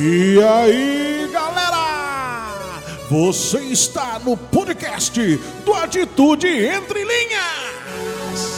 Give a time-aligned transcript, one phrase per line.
[0.00, 2.80] E aí, galera?
[3.10, 5.20] Você está no podcast
[5.64, 8.48] do Atitude Entre Linhas.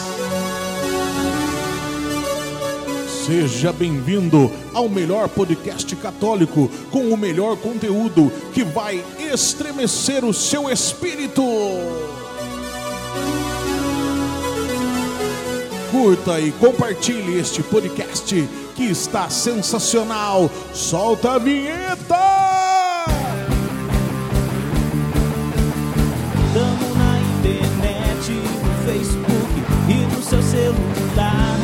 [3.25, 9.03] Seja bem-vindo ao melhor podcast católico com o melhor conteúdo que vai
[9.33, 11.43] estremecer o seu espírito.
[15.91, 20.49] Curta e compartilhe este podcast que está sensacional.
[20.73, 22.17] Solta a vinheta!
[26.55, 31.61] Tamo na internet, no Facebook e no seu celular.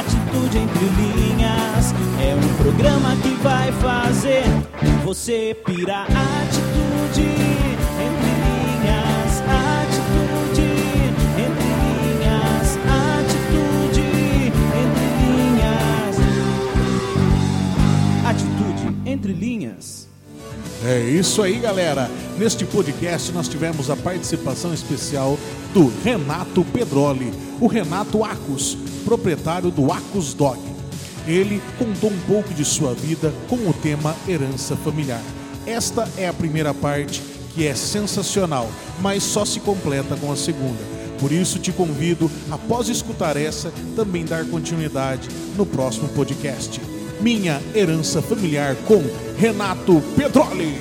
[0.00, 4.42] Atitude entre linhas é um programa que vai fazer
[5.04, 6.08] você pirar.
[6.10, 7.54] Atitude
[20.86, 22.10] É isso aí, galera.
[22.36, 25.38] Neste podcast nós tivemos a participação especial
[25.72, 30.60] do Renato Pedroli, o Renato Acus, proprietário do Acus Dog.
[31.26, 35.22] Ele contou um pouco de sua vida com o tema herança familiar.
[35.66, 37.22] Esta é a primeira parte
[37.54, 38.68] que é sensacional,
[39.00, 40.84] mas só se completa com a segunda.
[41.18, 46.93] Por isso te convido, após escutar essa, também dar continuidade no próximo podcast.
[47.24, 49.02] Minha herança familiar com
[49.38, 50.76] Renato Pedroli.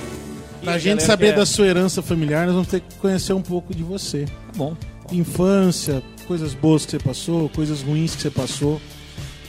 [0.61, 3.41] Pra gente galera saber é- da sua herança familiar, nós vamos ter que conhecer um
[3.41, 4.25] pouco de você.
[4.25, 4.75] Tá bom.
[5.09, 8.81] Infância, coisas boas que você passou, coisas ruins que você passou.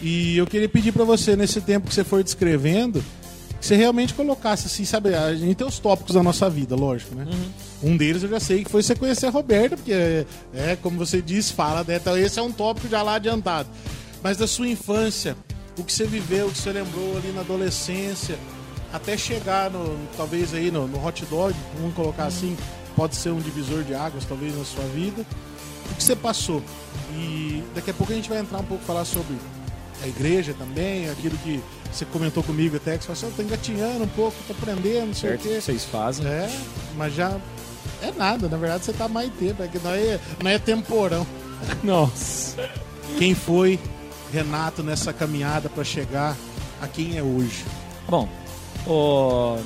[0.01, 3.03] E eu queria pedir pra você, nesse tempo que você for descrevendo,
[3.61, 5.17] que você realmente colocasse assim, sabe?
[5.17, 7.27] A gente tem os tópicos da nossa vida, lógico, né?
[7.83, 10.97] Um deles eu já sei que foi você conhecer a Roberta, porque é, é, como
[10.97, 11.97] você disse, fala, né?
[11.97, 13.69] Então esse é um tópico já lá adiantado.
[14.23, 15.37] Mas da sua infância,
[15.77, 18.39] o que você viveu, o que você lembrou ali na adolescência,
[18.93, 22.57] até chegar no, talvez aí no, no hot dog, vamos colocar assim,
[22.95, 25.25] pode ser um divisor de águas talvez na sua vida.
[25.91, 26.63] O que você passou?
[27.13, 29.37] E daqui a pouco a gente vai entrar um pouco falar sobre
[30.03, 31.61] a igreja também, aquilo que
[31.93, 35.07] você comentou comigo até, que você falou assim, eu tô engatinhando um pouco, tô aprendendo,
[35.07, 35.49] não sei o Certo quê.
[35.57, 36.27] que vocês fazem.
[36.27, 36.51] É,
[36.97, 37.37] mas já
[38.03, 41.27] é nada, na verdade você tá mais tempo, é que não é, não é temporão.
[41.83, 42.57] Nossa.
[43.19, 43.79] Quem foi
[44.35, 46.37] Renato nessa caminhada para chegar
[46.83, 47.65] a quem é hoje?
[48.09, 48.29] Bom,
[48.87, 49.57] ó,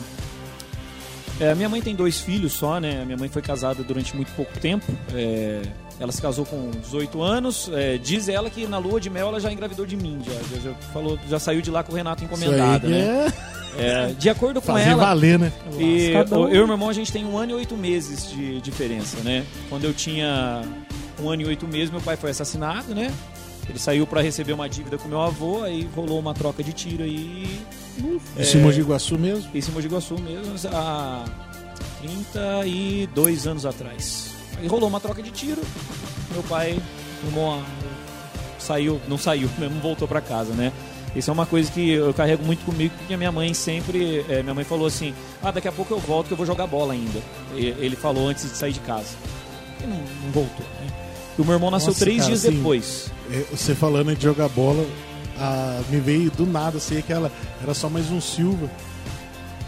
[1.41, 3.05] é, minha mãe tem dois filhos só, né?
[3.05, 4.85] Minha mãe foi casada durante muito pouco tempo.
[5.15, 5.63] É,
[6.01, 7.71] ela se casou com 18 anos.
[7.73, 10.21] É, diz ela que na lua de mel ela já engravidou de mim.
[10.25, 13.33] Já, já, já falou, já saiu de lá com o Renato encomendado, né?
[13.79, 15.53] é É, de acordo com fazer ela, valer, né?
[15.79, 16.43] E Lascadão.
[16.45, 19.19] o- eu e meu irmão, a gente tem um ano e oito meses de diferença,
[19.23, 19.45] né?
[19.69, 20.63] Quando eu tinha
[21.21, 23.13] um ano e oito meses, meu pai foi assassinado, né?
[23.69, 27.03] Ele saiu pra receber uma dívida com meu avô, aí rolou uma troca de tiro
[27.05, 27.61] aí.
[28.39, 29.51] Isso em Mogi Guaçu mesmo?
[29.55, 31.25] Isso em Mogi Guaçu mesmo, há
[32.01, 34.31] 32 anos atrás.
[34.59, 35.61] Aí rolou uma troca de tiro,
[36.33, 36.79] meu pai
[37.33, 37.63] uma,
[38.59, 40.73] saiu, não saiu, mesmo voltou pra casa, né?
[41.17, 44.25] Isso é uma coisa que eu carrego muito comigo, porque a minha mãe sempre.
[44.29, 46.67] eh, minha mãe falou assim: Ah, daqui a pouco eu volto que eu vou jogar
[46.67, 47.19] bola ainda.
[47.57, 49.09] E- Ele falou antes de sair de casa.
[49.83, 50.87] E não, não voltou, né?
[51.37, 53.11] E o meu irmão nasceu Nossa, três cara, dias assim, depois.
[53.31, 54.85] É, Você falando de jogar bola,
[55.39, 57.31] ah, me veio do nada, assim, aquela.
[57.63, 58.69] Era só mais um Silva.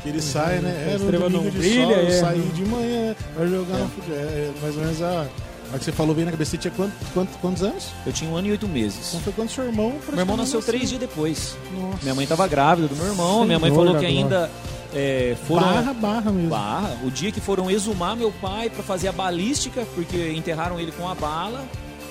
[0.02, 0.70] Que ele sai, né?
[0.70, 2.20] a Era um estrela domingo não de brilha, sol, eu é.
[2.20, 4.16] saí de manhã, vai jogar no futebol.
[4.16, 5.26] É, é, mais ou menos a.
[5.72, 7.90] A que você falou bem na cabeça, você tinha quanto, quanto- quantos anos?
[8.04, 9.10] Eu tinha um ano e oito meses.
[9.10, 9.94] Então foi quando seu irmão.
[10.08, 11.56] Meu irmão nasceu praticamente três dias depois.
[11.80, 11.98] Nossa.
[12.02, 13.44] Minha mãe estava grávida do meu irmão.
[13.44, 14.50] minha mãe Senhor falou que ainda
[14.92, 15.62] é, foram.
[15.62, 16.50] Barra, barra mesmo.
[16.50, 16.98] Barra.
[17.04, 21.08] O dia que foram exumar meu pai para fazer a balística, porque enterraram ele com
[21.08, 21.64] a bala.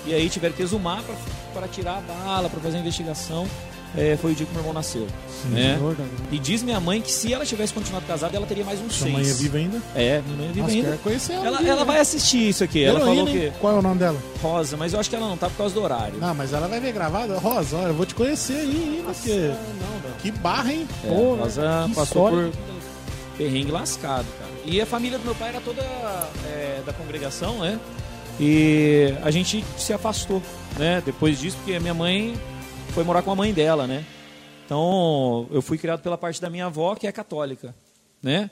[0.06, 1.02] E aí tiveram que exumar
[1.52, 3.46] para tirar a bala, para fazer a investigação.
[3.96, 5.04] É, foi o dia que meu irmão nasceu.
[5.46, 5.74] né?
[5.76, 8.78] Senhor da- E diz minha mãe que se ela tivesse continuado casada, ela teria mais
[8.80, 9.12] uns Sua seis.
[9.12, 9.82] mãe é viva ainda?
[9.96, 10.96] É, minha mãe é viva Nossa, ainda.
[11.02, 11.46] conhecer ela.
[11.48, 11.84] Ela, ela né?
[11.86, 12.84] vai assistir isso aqui.
[12.84, 13.50] Ela Heroína, falou hein?
[13.52, 13.58] que.
[13.58, 14.16] Qual é o nome dela?
[14.40, 16.14] Rosa, mas eu acho que ela não tá por causa do horário.
[16.20, 17.36] Não, mas ela vai ver gravado.
[17.38, 19.32] Rosa, olha, eu vou te conhecer aí porque...
[19.32, 20.16] não, não.
[20.22, 20.86] Que barra, hein?
[21.04, 22.50] É, Pô, Rosa que passou história.
[22.52, 24.50] por perrengue lascado, cara.
[24.66, 25.82] E a família do meu pai era toda
[26.46, 27.76] é, da congregação, né?
[28.40, 30.42] E a gente se afastou,
[30.78, 31.02] né?
[31.04, 32.34] Depois disso, porque a minha mãe
[32.94, 34.04] foi morar com a mãe dela, né?
[34.64, 37.74] Então, eu fui criado pela parte da minha avó, que é católica,
[38.22, 38.50] né?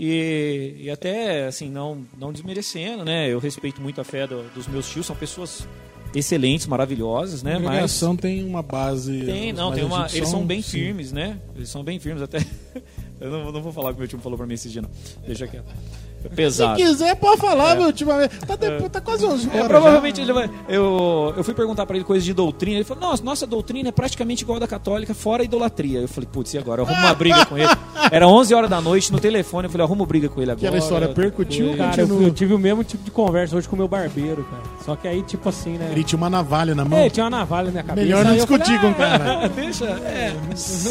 [0.00, 3.28] E, e até, assim, não, não desmerecendo, né?
[3.28, 5.68] Eu respeito muito a fé do- dos meus tios, são pessoas
[6.14, 7.52] excelentes, maravilhosas, né?
[7.52, 9.24] A Mas congregação tem uma base.
[9.24, 10.06] tem, não, tem uma.
[10.12, 10.70] Eles são bem sim.
[10.70, 11.38] firmes, né?
[11.54, 12.38] Eles são bem firmes até.
[13.20, 14.90] Eu não, não vou falar o que meu time falou pra mim esse dia, não.
[15.26, 15.66] Deixa quieto.
[16.22, 16.76] Se pesado.
[16.76, 18.36] quiser, pode falar, meu, ultimamente.
[18.40, 19.68] Tá, depois, tá quase 11 É, horas.
[19.68, 20.50] provavelmente ele vai.
[20.68, 22.76] Eu, eu fui perguntar pra ele coisas de doutrina.
[22.78, 26.00] Ele falou: Nossa, nossa doutrina é praticamente igual a da católica, fora a idolatria.
[26.00, 26.82] Eu falei: Putz, e agora?
[26.82, 27.68] Eu arrumo uma briga com ele.
[28.10, 29.66] Era 11 horas da noite no telefone.
[29.66, 30.66] Eu falei: Arrumo briga com ele agora.
[30.68, 33.78] Aquela história percutiu, Cara, eu, eu tive o mesmo tipo de conversa hoje com o
[33.78, 34.62] meu barbeiro, cara.
[34.84, 35.88] Só que aí, tipo assim, né?
[35.92, 36.98] Ele tinha uma navalha na mão.
[36.98, 38.04] É, tinha uma navalha na minha cabeça.
[38.06, 39.48] Melhor não discutir com o "Ah, cara.
[39.54, 40.34] Deixa, é.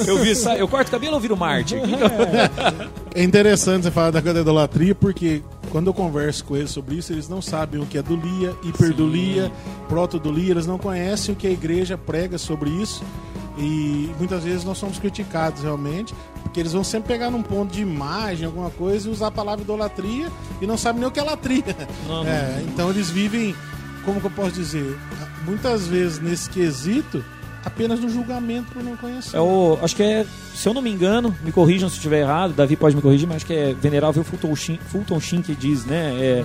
[0.08, 1.76] Eu vi, eu corto o cabelo ou viro Marte?
[1.88, 5.42] Eu- É interessante você falar da coisa da idolatria, porque
[5.72, 9.52] quando eu converso com eles sobre isso, eles não sabem o que é dulia, hiperdulia,
[9.90, 13.04] protodulia, eles não conhecem o que a igreja prega sobre isso.
[13.58, 17.82] E muitas vezes nós somos criticados realmente, porque eles vão sempre pegar num ponto de
[17.82, 20.32] imagem, alguma coisa, e usar a palavra idolatria
[20.62, 21.76] e não sabem nem o que é latria.
[22.08, 22.30] Não, não.
[22.30, 23.56] É, então eles vivem,
[24.06, 24.96] como que eu posso dizer,
[25.44, 27.26] muitas vezes nesse quesito,
[27.68, 29.36] apenas no julgamento por não conhecer.
[29.38, 30.26] É o, acho que é,
[30.56, 33.38] se eu não me engano, me corrijam se estiver errado, Davi pode me corrigir, mas
[33.38, 36.16] acho que é Venerável Fulton Sheen, Fulton Sheen que diz, né?
[36.20, 36.44] É,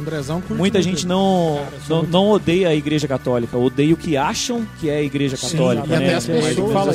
[0.51, 4.67] muita gente não, Cara, não, muito- não odeia a igreja católica, odeia o que acham
[4.81, 5.87] que é a igreja Sim, católica.
[5.87, 5.97] e né?
[5.97, 6.93] até as É ou pessoas menos fala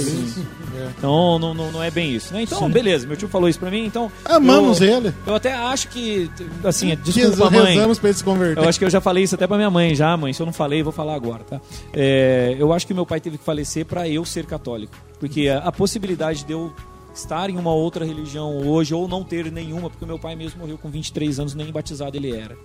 [0.77, 0.93] isso.
[0.97, 2.43] Então não, não, não é bem isso, né?
[2.43, 2.69] Então, Sim.
[2.69, 4.11] beleza, meu tio falou isso pra mim, então.
[4.25, 5.13] Amamos eu, ele.
[5.25, 6.29] Eu até acho que,
[6.63, 7.75] assim, desculpa, mãe.
[7.75, 8.63] rezamos pra ele se converter.
[8.63, 10.33] Eu acho que eu já falei isso até pra minha mãe, já, mãe.
[10.33, 11.59] Se eu não falei, eu vou falar agora, tá?
[11.93, 14.93] É, eu acho que meu pai teve que falecer pra eu ser católico.
[15.19, 16.71] Porque a, a possibilidade de eu
[17.13, 20.77] estar em uma outra religião hoje ou não ter nenhuma, porque meu pai mesmo morreu
[20.77, 22.55] com 23 anos, nem batizado ele era.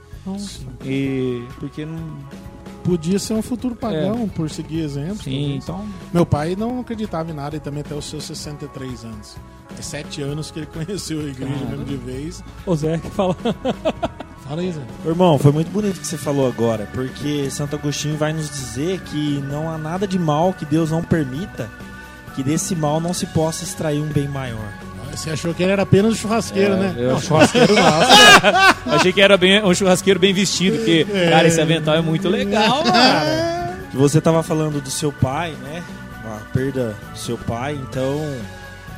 [0.85, 1.99] E porque não.
[2.85, 5.21] Podia ser um futuro pagão, por seguir exemplo.
[5.21, 5.25] É.
[5.25, 5.87] Sim, então.
[6.13, 9.37] Meu pai não acreditava em nada e também até os seus 63 anos.
[9.79, 11.67] É sete anos que ele conheceu a igreja Cara.
[11.71, 12.43] mesmo de vez.
[12.67, 13.37] O Zé que fala.
[14.43, 14.83] Fala aí, Zé.
[15.07, 19.01] Irmão, foi muito bonito o que você falou agora, porque Santo Agostinho vai nos dizer
[19.03, 21.71] que não há nada de mal que Deus não permita,
[22.35, 24.69] que desse mal não se possa extrair um bem maior.
[25.13, 26.95] Você achou que ele era apenas um churrasqueiro, É, né?
[26.97, 28.11] eu- Não, churrasqueiro nosso.
[28.97, 32.83] Achei que era bem, um churrasqueiro bem vestido, porque, cara, esse avental é muito legal,
[32.91, 33.79] cara.
[33.95, 35.83] Você tava falando do seu pai, né?
[36.25, 38.21] A perda do seu pai, então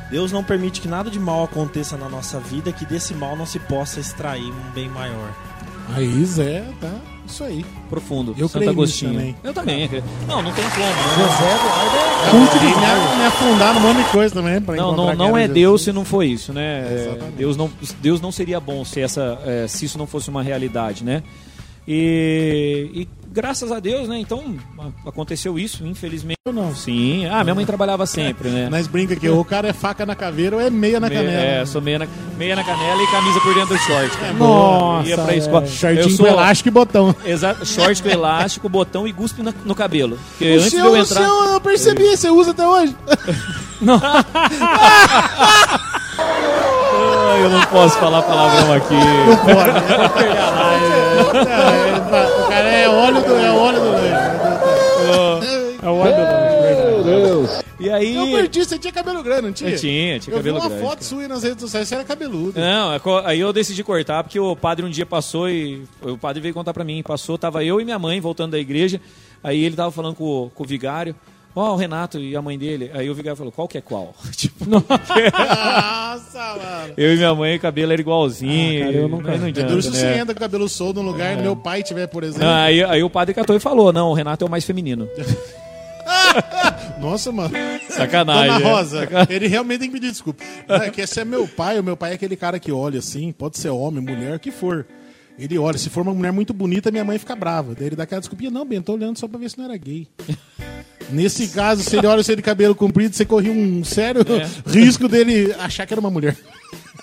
[0.09, 3.45] Deus não permite que nada de mal aconteça na nossa vida, que desse mal não
[3.45, 5.29] se possa extrair um bem maior.
[5.95, 6.91] Aí, Zé, tá.
[7.27, 7.65] Isso aí.
[7.89, 8.35] Profundo.
[8.37, 9.13] Eu Santo Agostinho.
[9.13, 9.35] também.
[9.43, 9.89] Eu também.
[10.27, 10.85] Não, não tem como.
[10.85, 10.93] né?
[11.15, 14.61] José Eduardo é Culto de me, me afundar num monte de coisa também.
[14.61, 16.87] Pra Não, não, não é Deus se não for isso, né?
[16.87, 17.35] É, Exatamente.
[17.37, 21.03] Deus não, Deus não seria bom se, essa, é, se isso não fosse uma realidade,
[21.03, 21.23] né?
[21.87, 24.17] E, e graças a Deus, né?
[24.19, 24.55] Então
[25.05, 26.35] aconteceu isso, infelizmente.
[26.47, 26.73] Eu não.
[26.73, 27.25] Sim.
[27.25, 28.69] Ah, minha mãe trabalhava sempre, né?
[28.69, 31.43] Nós brinca que o cara é faca na caveira ou é meia na Meia- canela.
[31.43, 34.17] É, sou meia na, meia na canela e camisa por dentro do short.
[34.17, 34.33] cara.
[34.33, 35.67] Nossa, Ia pra escola.
[35.67, 37.15] Shortinho Eu com sou- elástico e botão.
[37.25, 40.17] Exato, short com elástico, botão e guspe na- no cabelo.
[40.29, 41.21] Porque O antes seu, de eu o entrar.
[41.23, 42.95] seu eu percebi, você usa até hoje.
[47.25, 48.95] Ai, eu não posso falar palavrão aqui.
[52.39, 54.07] o cara é óleo do, é óleo do lanche.
[55.81, 57.65] É o olho do lanche, verdade.
[57.79, 58.15] E aí.
[58.15, 59.71] Eu perdi, você tinha cabelo grande, não tinha?
[59.71, 61.03] Eu tinha, tinha eu cabelo vi uma grande, foto cara.
[61.05, 62.59] sua nas redes sociais, você era cabeludo.
[62.59, 66.41] Não, é aí eu decidi cortar porque o padre um dia passou e o padre
[66.41, 67.03] veio contar pra mim.
[67.03, 69.01] Passou, tava eu e minha mãe voltando da igreja.
[69.43, 71.15] Aí ele tava falando com, com o vigário.
[71.55, 72.91] Ó, o Renato e a mãe dele.
[72.93, 74.13] Aí o vigário falou: qual que é qual?
[74.35, 74.89] tipo, Nossa,
[76.57, 76.93] mano.
[76.97, 78.81] eu e minha mãe, o cabelo era igualzinho.
[78.83, 80.19] Ah, cara, eu nunca- não É adianta, duro se você né?
[80.19, 82.45] entra com o cabelo solto num lugar e meu pai tiver, por exemplo.
[82.45, 85.07] Não, aí, aí o padre catou e falou: não, o Renato é o mais feminino.
[86.99, 87.53] Nossa, mano.
[87.89, 88.47] Sacanagem.
[88.53, 88.65] Dona né?
[88.71, 90.43] Rosa, ele realmente tem que pedir desculpa.
[90.67, 93.31] É que esse é meu pai, o meu pai é aquele cara que olha assim,
[93.31, 94.85] pode ser homem, mulher, o que for.
[95.37, 97.75] Ele olha, se for uma mulher muito bonita, minha mãe fica brava.
[97.75, 99.75] Daí ele dá aquela desculpinha, não, Ben, tô olhando só pra ver se não era
[99.77, 100.07] gay.
[101.09, 104.47] Nesse caso, se ele olha você de cabelo comprido, você corria um sério É.
[104.69, 106.35] risco dele achar que era uma mulher.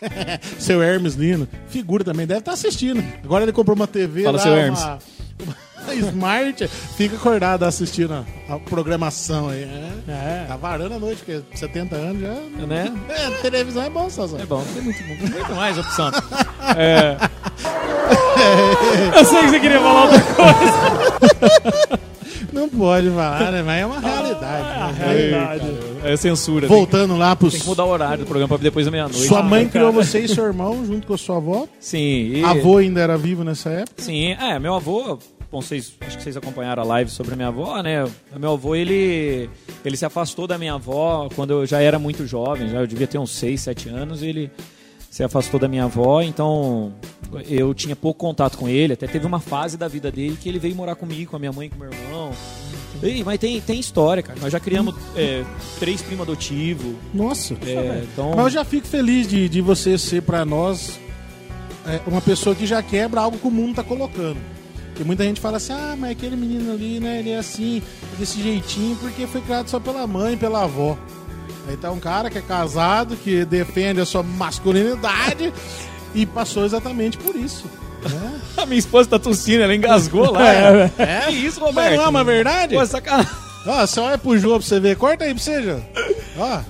[0.58, 3.02] seu Hermes Lino, figura também, deve estar assistindo.
[3.22, 4.80] Agora ele comprou uma TV Fala, lá, seu Hermes.
[4.82, 4.98] uma,
[5.94, 9.62] Smart, fica acordado assistindo a, a programação aí.
[9.64, 9.92] É.
[10.08, 10.44] É.
[10.48, 12.66] Tá varando a noite, porque 70 anos já.
[12.66, 12.92] Né?
[13.08, 14.38] É, televisão é bom, Sazão.
[14.40, 16.10] É bom, tem muito, muito mais opção.
[16.76, 17.16] É,
[19.18, 22.00] Eu sei que você queria falar outra coisa.
[22.52, 23.62] Não pode falar, né?
[23.62, 24.98] Mas é uma realidade.
[24.98, 25.04] né?
[25.06, 25.64] Realidade.
[26.04, 26.66] é censura.
[26.68, 27.52] Voltando lá pros.
[27.52, 29.26] tem que mudar o horário do programa pra depois da meia-noite.
[29.26, 30.04] Sua mãe Ah, criou cara.
[30.04, 31.66] você e seu irmão junto com a sua avó.
[31.80, 32.32] Sim.
[32.34, 32.42] E...
[32.44, 34.02] Avô ainda era vivo nessa época.
[34.02, 35.18] Sim, é, meu avô,
[35.50, 38.04] bom, vocês, acho que vocês acompanharam a live sobre a minha avó, né?
[38.04, 39.48] O Meu avô, ele,
[39.84, 43.06] ele se afastou da minha avó quando eu já era muito jovem, já eu devia
[43.06, 44.50] ter uns 6, 7 anos, ele
[45.12, 46.90] se afastou da minha avó, então
[47.46, 50.58] eu tinha pouco contato com ele, até teve uma fase da vida dele que ele
[50.58, 52.32] veio morar comigo, com a minha mãe, com o meu irmão.
[53.02, 54.38] E, mas tem, tem história, cara.
[54.40, 55.44] Nós já criamos é,
[55.78, 56.94] três primos adotivos.
[57.12, 57.52] Nossa.
[57.66, 60.98] É, então, Mas eu já fico feliz de, de você ser pra nós
[61.86, 64.38] é, uma pessoa que já quebra algo que o mundo tá colocando.
[64.86, 67.82] Porque muita gente fala assim, ah, mas aquele menino ali, né, ele é assim,
[68.18, 70.96] desse jeitinho, porque foi criado só pela mãe, pela avó.
[71.68, 75.52] Aí tá um cara que é casado, que defende a sua masculinidade
[76.14, 77.64] e passou exatamente por isso.
[78.02, 78.40] né?
[78.58, 80.42] A minha esposa tá tossindo, ela engasgou lá.
[80.52, 81.96] É, É, que isso, Mas Roberto?
[81.96, 82.74] não é uma verdade?
[82.74, 83.30] Pô, sacanagem.
[83.66, 84.96] Ó, você olha pro jogo pra você ver.
[84.96, 85.78] Corta aí pra você, já.
[86.36, 86.60] Ó,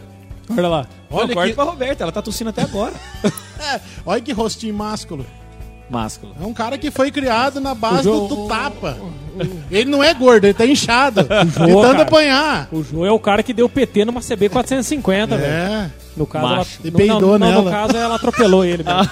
[0.56, 0.86] Olha lá.
[1.10, 2.92] Olha, Olha corta que- pra Roberta, ela tá tossindo até agora.
[3.58, 5.24] é, olha que rostinho másculo.
[5.90, 6.34] Másculo.
[6.40, 8.96] É um cara que foi criado na base do, João- do tapa.
[9.70, 11.24] Ele não é gordo, ele tá inchado.
[11.24, 12.02] tentando cara.
[12.02, 12.68] apanhar.
[12.72, 15.52] O Jô é o cara que deu PT numa CB 450, velho.
[15.52, 15.90] É.
[16.16, 16.66] No caso, ela.
[16.84, 17.62] E no, peidou não, não, nela.
[17.64, 18.82] no caso, ela atropelou ele.
[18.82, 19.08] velho.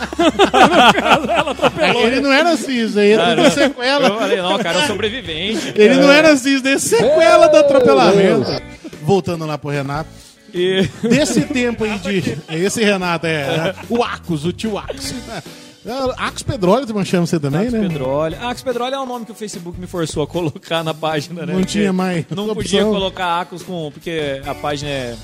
[1.99, 4.19] Ele não era assim, isso aí é tudo Eu sequela.
[4.19, 5.73] falei, não, o cara é um sobrevivente.
[5.75, 8.63] Ele não era daí é sequela do atropelamento.
[9.03, 10.11] Voltando lá pro Renato.
[10.53, 10.89] E...
[11.03, 12.39] Desse tempo aí de.
[12.51, 13.31] Esse Renato é.
[13.33, 15.15] é, O Acos, o tio Acos.
[15.85, 17.89] É, Acos Pedroli, tu chama você também, Ax né?
[17.89, 18.35] Pedroli.
[18.35, 21.53] Ax é o nome que o Facebook me forçou a colocar na página, né?
[21.53, 22.55] Não Porque tinha mais Não opção.
[22.55, 23.91] podia colocar Acos com.
[23.91, 25.17] Porque a página é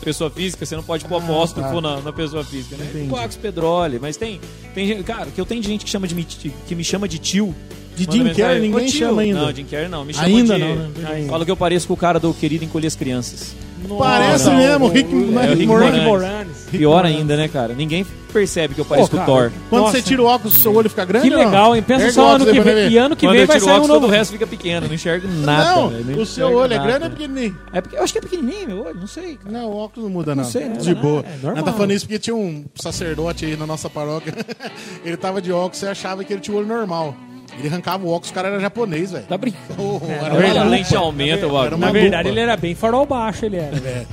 [0.00, 1.80] pessoa física, você não pode pôr apóstolo tá.
[1.80, 2.88] na, na pessoa física, né?
[2.92, 3.14] Entendi.
[3.14, 4.40] Acos Pedroli, mas tem.
[4.74, 7.54] tem cara, que eu tenho gente que, chama de, que me chama de tio.
[7.96, 9.42] De Jim Carrey, "Ô, ninguém tio." chama ainda.
[9.42, 10.04] Não, Jim Carrey não.
[10.04, 10.60] Me chama Ainda de...
[10.60, 11.26] não, né?
[11.28, 13.54] Fala que eu pareço com o cara do Querido Encolher as Crianças.
[13.98, 15.94] Parece Não, mesmo, o- Rick, Rick é o Rick Moranis.
[15.94, 16.66] Rick Moranis.
[16.70, 17.74] Pior ainda, né, cara?
[17.74, 19.52] Ninguém percebe que eu pareço Pô, com o Thor.
[19.68, 19.96] Quando Nossa.
[19.96, 21.28] você tira o óculos, seu olho fica grande?
[21.28, 21.46] Que ou não?
[21.50, 21.82] legal, hein?
[21.82, 22.88] Pensa só ano que vem.
[22.88, 24.00] E ano que Quando vem vai sair um óculos, novo.
[24.02, 25.74] todo o resto fica pequeno, não enxergo nada.
[25.74, 26.88] Não, velho, o seu olho é nada.
[26.88, 27.58] grande ou é pequenininho?
[27.72, 29.50] É porque eu acho que é pequenininho meu olho, não sei, cara.
[29.58, 30.44] Não, o óculos não muda, não.
[30.44, 30.76] sei, não.
[30.76, 31.24] de boa.
[31.26, 31.56] É normal.
[31.56, 34.32] Nós tá falando isso porque tinha um sacerdote aí na nossa paróquia.
[35.04, 37.16] ele tava de óculos, você achava que ele tinha o olho normal.
[37.60, 39.24] Ele arrancava o óculos, o cara era japonês, velho.
[39.26, 39.74] Tá brincando.
[39.78, 40.60] Oh, É, era na uma.
[40.62, 42.28] A lente aumenta, o uma Na verdade, lupa.
[42.28, 44.06] ele era bem farol baixo, ele era.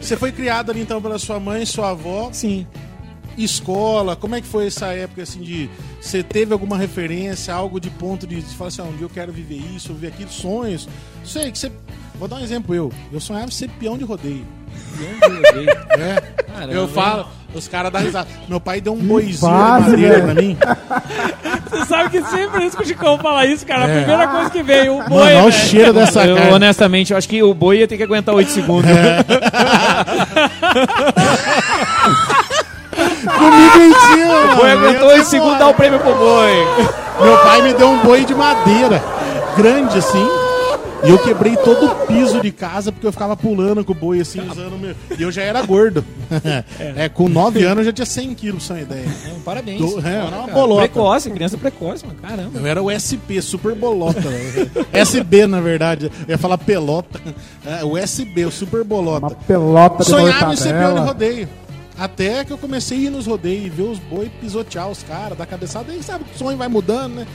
[0.00, 2.66] Você foi criado ali então pela sua mãe, sua avó, Sim.
[3.36, 4.14] escola.
[4.14, 5.68] Como é que foi essa época assim de
[6.00, 9.10] você teve alguma referência, algo de ponto de, de falar assim, ah, um dia eu
[9.10, 10.88] quero viver isso, eu viver aquilo, sonhos.
[11.24, 11.72] Sei que você
[12.18, 12.90] Vou dar um exemplo eu.
[13.12, 14.44] Eu sonhava em ser peão de rodeio.
[15.90, 16.20] É.
[16.52, 18.26] Caramba, eu falo, os caras dão risada.
[18.48, 20.56] Meu pai deu um boizinho de madeira pra mim.
[21.70, 23.84] Você sabe que sempre isso que o Chicão fala isso, cara.
[23.84, 23.98] A É.
[24.02, 25.52] primeira coisa que veio, o Mano, boi, olha o velho.
[25.52, 26.52] cheiro dessa Eu, carne.
[26.52, 28.90] honestamente, eu acho que o boi ia ter que aguentar 8 segundos.
[33.38, 34.56] Comigo em cima, O mano.
[34.56, 36.66] boi aguentou ia 8 ser segundos, dá o prêmio pro boi.
[37.20, 39.02] Meu pai me deu um boi de madeira,
[39.56, 40.28] grande assim.
[41.04, 44.20] E eu quebrei todo o piso de casa porque eu ficava pulando com o boi
[44.20, 44.94] assim, usando o meu.
[45.18, 46.04] E eu já era gordo.
[46.96, 49.14] É, com 9 anos eu já tinha 100 quilos, pra ter uma ideia.
[49.32, 49.78] Não, parabéns.
[49.80, 50.82] Do- é, era uma bolota.
[50.82, 52.18] Precoce, criança precoce, mano.
[52.20, 52.58] Caramba.
[52.58, 54.20] Eu era o SP, super bolota.
[54.92, 56.10] SB, na verdade.
[56.26, 57.20] Eu ia falar pelota.
[57.64, 59.26] É, o SB, o super bolota.
[59.26, 61.48] Uma pelota de Sonhava em ser peão rodeio.
[61.98, 65.36] Até que eu comecei a ir nos rodeios e ver os boi pisotear os caras,
[65.36, 65.90] dar cabeçada.
[65.92, 67.26] Aí sabe, o sonho vai mudando, né?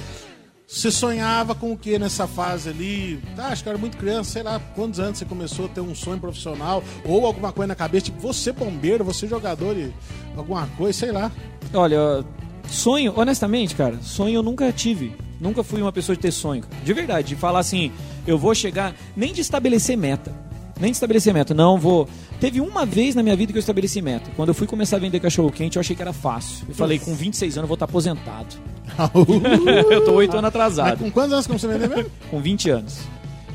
[0.74, 3.22] Você sonhava com o que nessa fase ali?
[3.38, 5.94] Ah, acho que era muito criança, sei lá, quantos anos você começou a ter um
[5.94, 9.94] sonho profissional ou alguma coisa na cabeça, tipo, você bombeiro, você jogador e
[10.36, 11.32] alguma coisa, sei lá.
[11.72, 12.26] Olha,
[12.68, 15.16] sonho, honestamente, cara, sonho eu nunca tive.
[15.40, 16.64] Nunca fui uma pessoa de ter sonho.
[16.84, 17.92] De verdade, de falar assim,
[18.26, 20.34] eu vou chegar, nem de estabelecer meta.
[20.80, 22.08] Nem de estabelecer meta, não vou.
[22.40, 24.32] Teve uma vez na minha vida que eu estabeleci meta.
[24.36, 26.66] Quando eu fui começar a vender cachorro quente, eu achei que era fácil.
[26.68, 28.56] Eu falei, com 26 anos eu vou estar aposentado.
[29.92, 30.98] eu tô 8 anos Mas atrasado.
[31.00, 32.10] com quantos anos que você vender mesmo?
[32.30, 33.00] Com 20 anos.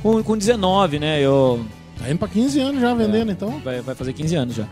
[0.02, 1.20] Com, com 19, né?
[1.20, 1.64] Eu.
[1.98, 3.58] Tá indo pra 15 anos já vendendo, então.
[3.64, 4.68] Vai, vai fazer 15 anos já.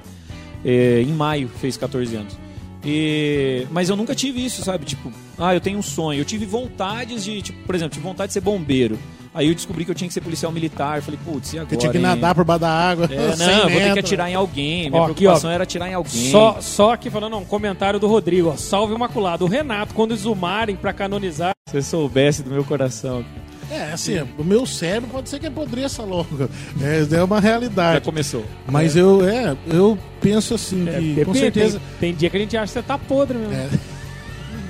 [0.65, 2.39] É, em maio fez 14 anos.
[2.85, 4.85] E, mas eu nunca tive isso, sabe?
[4.85, 6.21] Tipo, ah, eu tenho um sonho.
[6.21, 8.97] Eu tive vontades de, tipo, por exemplo, tive vontade de ser bombeiro.
[9.37, 10.97] Aí eu descobri que eu tinha que ser policial militar.
[10.97, 11.69] Eu falei, putz, e agora?
[11.69, 12.03] Que tinha que hein?
[12.03, 13.05] nadar por baixo da água.
[13.13, 14.89] É, 100 não, eu vou ter que atirar em alguém.
[14.89, 15.53] Minha Ó, aqui, preocupação ó.
[15.53, 16.31] era atirar em alguém.
[16.31, 18.57] Só, só aqui falando, um comentário do Rodrigo, ó.
[18.57, 19.45] Salve Imaculado.
[19.45, 21.53] O Renato, quando exumarem pra canonizar.
[21.69, 23.23] Se você soubesse do meu coração.
[23.71, 26.49] É, assim, o meu cérebro pode ser que apodreça logo.
[26.81, 28.05] É, é uma Já realidade.
[28.05, 28.45] começou.
[28.67, 32.41] Mas eu, é, eu penso assim É, que, com certeza, Tem, tem dia que a
[32.41, 33.53] gente acha que você tá podre mesmo.
[33.53, 33.69] É.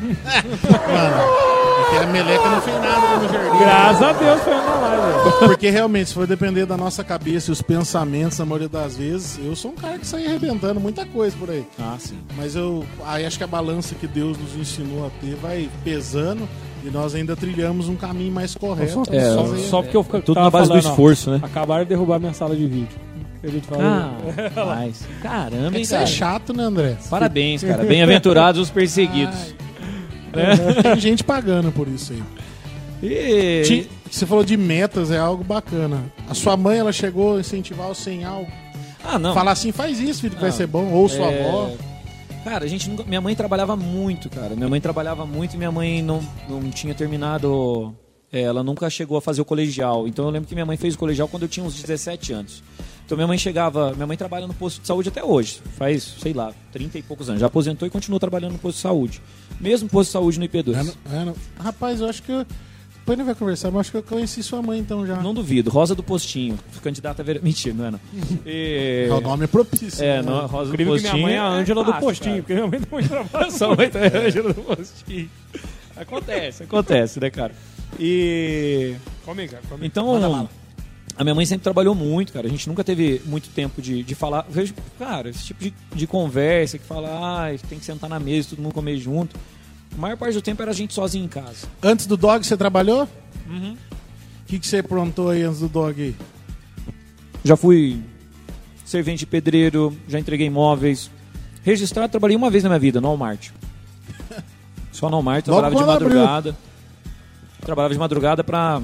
[0.00, 1.22] mano,
[1.86, 3.58] é que a meleca não fez nada no meu jardim.
[3.58, 5.38] Graças a Deus foi na live.
[5.46, 9.38] Porque realmente, se for depender da nossa cabeça e os pensamentos, na maioria das vezes,
[9.44, 11.66] eu sou um cara que sai arrebentando muita coisa por aí.
[11.78, 12.18] Ah, sim.
[12.36, 16.48] Mas eu aí acho que a balança que Deus nos ensinou a ter vai pesando
[16.84, 19.02] e nós ainda trilhamos um caminho mais correto.
[19.12, 21.40] É, Só aí- só porque eu fico- Tudo na base do ó, esforço, né?
[21.42, 22.98] Acabaram de derrubar minha sala de vídeo.
[23.42, 23.84] A gente falou.
[23.84, 24.12] Ah,
[24.66, 25.06] mas.
[25.22, 26.06] Caramba, É que hein, você é cara.
[26.10, 26.96] chato, né, André?
[27.08, 27.82] Parabéns, cara.
[27.84, 29.54] Bem-aventurados os perseguidos.
[30.82, 32.22] Tem gente pagando por isso aí.
[33.02, 33.62] E...
[33.64, 36.04] Ti- Você falou de metas, é algo bacana.
[36.28, 38.50] A sua mãe, ela chegou a incentivar você em algo.
[39.04, 39.34] Ah, não.
[39.34, 40.90] Falar assim, faz isso, filho, que vai ser bom.
[40.92, 41.70] Ou sua É, avó.
[42.44, 43.04] Cara, a gente nunca...
[43.04, 44.54] Minha mãe trabalhava muito, cara.
[44.56, 47.94] Minha mãe trabalhava muito e minha mãe não, não tinha terminado.
[48.32, 50.06] é, ela nunca chegou a fazer o colegial.
[50.08, 52.62] Então eu lembro que minha mãe fez o colegial quando eu tinha uns 17 anos.
[53.04, 53.92] Então minha mãe chegava.
[53.94, 55.60] Minha mãe trabalha no posto de saúde até hoje.
[55.76, 57.40] Faz, sei lá, 30 e poucos anos.
[57.40, 59.20] Já aposentou e continua trabalhando no posto de saúde.
[59.60, 60.74] Mesmo posto de saúde no IP2.
[60.74, 61.34] É, não- é, não.
[61.58, 62.30] Rapaz, eu acho que.
[62.32, 62.46] eu-
[62.98, 65.16] Depois não vai conversar, mas eu acho que eu conheci sua mãe então já.
[65.22, 65.70] Não duvido.
[65.70, 66.58] Rosa do Postinho.
[66.82, 67.40] Candidata a ver...
[67.40, 68.00] Mentira, não é não.
[68.44, 69.06] E...
[69.08, 70.04] É, o nome é propício.
[70.04, 70.22] É, né?
[70.22, 71.12] não, Rosa do que Postinho.
[71.14, 72.42] minha mãe é a Ângela do fácil, postinho, cara.
[72.42, 75.30] porque minha mãe também trabalha Sua mãe também é Ângela do Postinho.
[75.96, 77.52] Acontece, acontece, né, cara?
[77.98, 78.96] E.
[79.24, 79.86] Comigo, cara, comigo.
[79.86, 80.48] Então.
[81.18, 82.46] A minha mãe sempre trabalhou muito, cara.
[82.46, 84.44] A gente nunca teve muito tempo de, de falar.
[84.48, 88.50] Vejo, cara, esse tipo de, de conversa que fala, ah, tem que sentar na mesa,
[88.50, 89.34] todo mundo comer junto.
[89.96, 91.66] A maior parte do tempo era a gente sozinho em casa.
[91.82, 93.08] Antes do dog você trabalhou?
[93.48, 93.72] Uhum.
[93.72, 96.14] O que, que você aprontou aí antes do dog?
[97.42, 98.00] Já fui
[98.84, 101.10] servente de pedreiro, já entreguei imóveis.
[101.62, 103.50] Registrado, trabalhei uma vez na minha vida, no Walmart.
[104.92, 106.08] Só no Walmart, trabalhava de quando abriu.
[106.08, 106.56] madrugada.
[107.60, 108.82] Trabalhava de madrugada pra.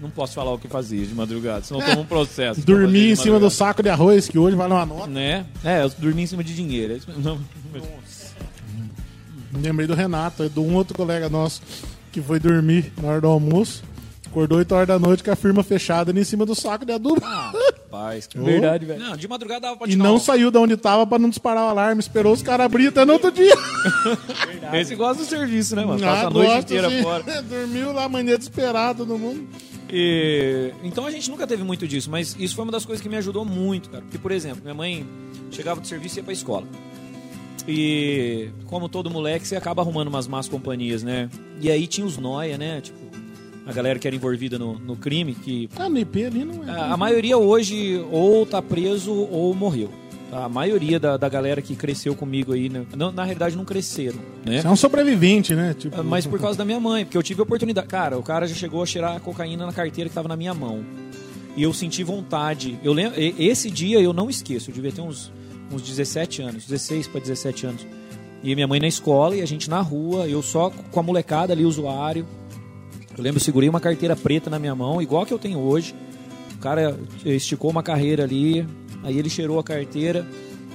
[0.00, 2.60] Não posso falar o que fazia de madrugada, senão tomo um processo.
[2.60, 5.06] Dormir em cima do saco de arroz, que hoje vale uma nota.
[5.06, 5.46] Né?
[5.64, 6.92] É, eu dormi em cima de dinheiro.
[6.92, 7.22] é isso mesmo.
[7.22, 7.38] Não,
[9.60, 11.62] Lembrei do Renato, de um outro colega nosso
[12.12, 13.82] que foi dormir na hora do almoço.
[14.26, 16.92] Acordou 8 horas da noite com a firma fechada ali em cima do saco de
[16.92, 17.22] adubo.
[17.90, 18.44] Paz, cara.
[18.44, 19.00] Verdade, velho.
[19.00, 21.30] Não, de madrugada dava pra E te dar não saiu de onde tava pra não
[21.30, 22.00] disparar o alarme.
[22.00, 23.54] Esperou os caras abrir até no outro dia.
[24.74, 26.04] Esse gosta do serviço, né, mano?
[26.04, 27.02] Ah, Passa a noite gosto, inteira sim.
[27.02, 27.24] fora.
[27.48, 29.48] Dormiu lá amanhã desesperado todo mundo.
[29.92, 33.08] E, então a gente nunca teve muito disso, mas isso foi uma das coisas que
[33.08, 34.02] me ajudou muito, cara.
[34.02, 35.06] Porque, por exemplo, minha mãe
[35.50, 36.66] chegava do serviço e ia pra escola.
[37.68, 41.28] E como todo moleque, você acaba arrumando umas más companhias, né?
[41.60, 42.80] E aí tinha os noia, né?
[42.80, 42.98] Tipo,
[43.66, 46.70] a galera que era envolvida no, no crime, que Ah, no IP ali não é.
[46.70, 49.90] a, a maioria hoje ou tá preso ou morreu.
[50.32, 52.84] A maioria da, da galera que cresceu comigo aí, né?
[52.96, 54.60] Não- na realidade não cresceram, né?
[54.60, 55.74] Você é um sobrevivente, né?
[55.78, 57.86] Tipo, Mas por causa da minha mãe, porque eu tive a oportunidade.
[57.86, 60.84] Cara, o cara já chegou a cheirar cocaína na carteira que tava na minha mão.
[61.56, 62.78] E eu senti vontade.
[62.82, 65.32] Eu lembro, esse dia eu não esqueço, eu devia ter uns,
[65.72, 67.86] uns 17 anos, 16 para 17 anos.
[68.42, 71.52] E minha mãe na escola e a gente na rua, eu só com a molecada
[71.52, 72.26] ali, usuário.
[73.16, 75.58] Eu lembro, eu segurei uma carteira preta na minha mão, igual a que eu tenho
[75.60, 75.94] hoje.
[76.54, 78.66] O cara esticou uma carreira ali,
[79.06, 80.26] aí ele cheirou a carteira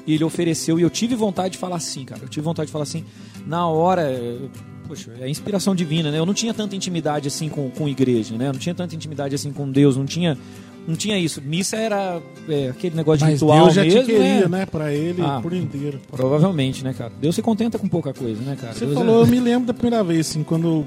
[0.08, 0.80] e ele ofereceu.
[0.80, 2.22] E eu tive vontade de falar assim, cara.
[2.24, 3.04] Eu tive vontade de falar assim.
[3.46, 4.08] Na hora,
[4.88, 6.17] poxa, é inspiração divina, né?
[6.20, 8.48] Eu não tinha tanta intimidade assim com, com igreja, né?
[8.48, 10.38] Eu não tinha tanta intimidade assim com Deus, não tinha,
[10.88, 11.41] não tinha isso.
[11.41, 14.60] Missa era é, aquele negócio de Mas ritual Deus já mesmo, te queria, né?
[14.60, 14.65] né?
[14.65, 15.39] Pra ele Ah.
[15.41, 16.00] por inteiro.
[16.12, 17.12] Provavelmente, né, cara?
[17.20, 18.74] Deus se contenta com pouca coisa, né, cara?
[18.74, 20.86] Você Deus falou, é- eu me lembro da primeira vez, assim, quando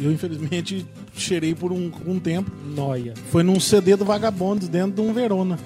[0.00, 2.50] eu infelizmente cheirei por um, um tempo.
[2.74, 3.14] Noia.
[3.30, 5.58] Foi num CD do Vagabondes, dentro de um Verona.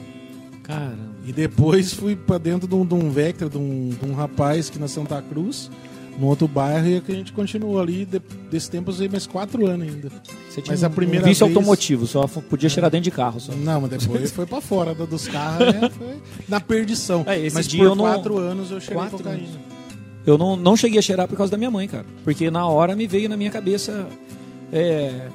[0.62, 1.07] Caramba.
[1.28, 4.70] E depois fui pra dentro de um, de um Vectra, de um, de um rapaz
[4.70, 5.70] que na Santa Cruz,
[6.18, 8.06] no outro bairro, e que a gente continuou ali.
[8.06, 8.18] De,
[8.50, 10.08] desse tempo eu usei mais quatro anos ainda.
[10.48, 13.38] Você tinha Mas a primeira um vício vez- automotivo, só podia cheirar dentro de carro.
[13.40, 13.52] Só.
[13.52, 15.90] Não, mas depois foi pra fora dos carros, né?
[15.90, 16.16] Foi
[16.48, 17.24] na perdição.
[17.26, 19.38] É, esse mas dia por eu não- quatro anos eu cheirei Quatro cocaína.
[19.42, 19.50] anos.
[20.26, 22.06] Eu não, não cheguei a cheirar por causa da minha mãe, cara.
[22.24, 24.06] Porque na hora me veio na minha cabeça.
[24.72, 25.28] É,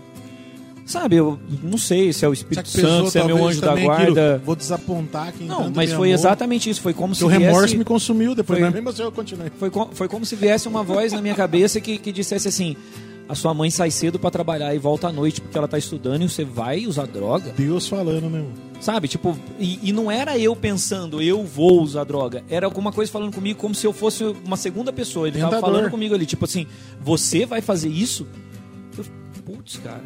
[0.86, 3.90] sabe, eu não sei se é o Espírito Santo, se é meu anjo da também
[3.90, 4.42] aquilo, guarda.
[4.46, 6.14] Vou desapontar quem Não, mas foi amou.
[6.20, 6.82] exatamente isso.
[6.82, 9.52] Foi como se o remorso viesse, me consumiu depois, Foi- mas mesmo assim eu continuei.
[9.58, 12.76] foi, foi como se viesse uma voz na minha cabeça que, que dissesse assim:
[13.30, 16.22] a sua mãe sai cedo pra trabalhar e volta à noite porque ela tá estudando
[16.24, 17.54] e você vai usar droga.
[17.56, 18.40] Deus falando, né?
[18.40, 18.52] mano?
[18.82, 22.44] Sabe, tipo, e, e não era eu pensando, eu vou usar droga.
[22.50, 25.30] Era alguma coisa falando comigo como se eu fosse uma segunda pessoa.
[25.30, 25.74] Ele tava Tentador.
[25.76, 26.68] falando comigo ali, tipo assim,
[27.02, 28.28] você vai fazer isso?
[29.56, 30.02] Putz, cara.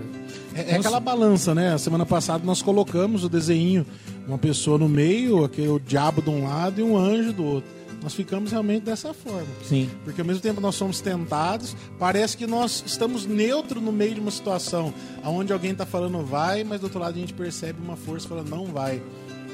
[0.53, 1.73] É, é aquela balança, né?
[1.73, 3.85] A semana passada nós colocamos o desenho,
[4.27, 7.77] uma pessoa no meio, aquele, o diabo de um lado e um anjo do outro.
[8.03, 9.47] Nós ficamos realmente dessa forma.
[9.63, 9.89] Sim.
[10.03, 14.19] Porque ao mesmo tempo nós somos tentados, parece que nós estamos neutro no meio de
[14.19, 17.95] uma situação onde alguém está falando vai, mas do outro lado a gente percebe uma
[17.95, 19.01] força falando não vai.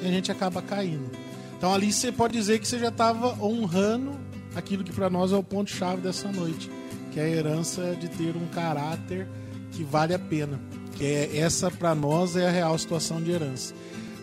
[0.02, 1.10] E a gente acaba caindo.
[1.58, 4.12] Então ali você pode dizer que você já estava honrando
[4.56, 6.70] aquilo que para nós é o ponto-chave dessa noite,
[7.12, 9.28] que é a herança de ter um caráter
[9.74, 10.60] que vale a pena.
[11.00, 13.74] É essa para nós é a real situação de herança.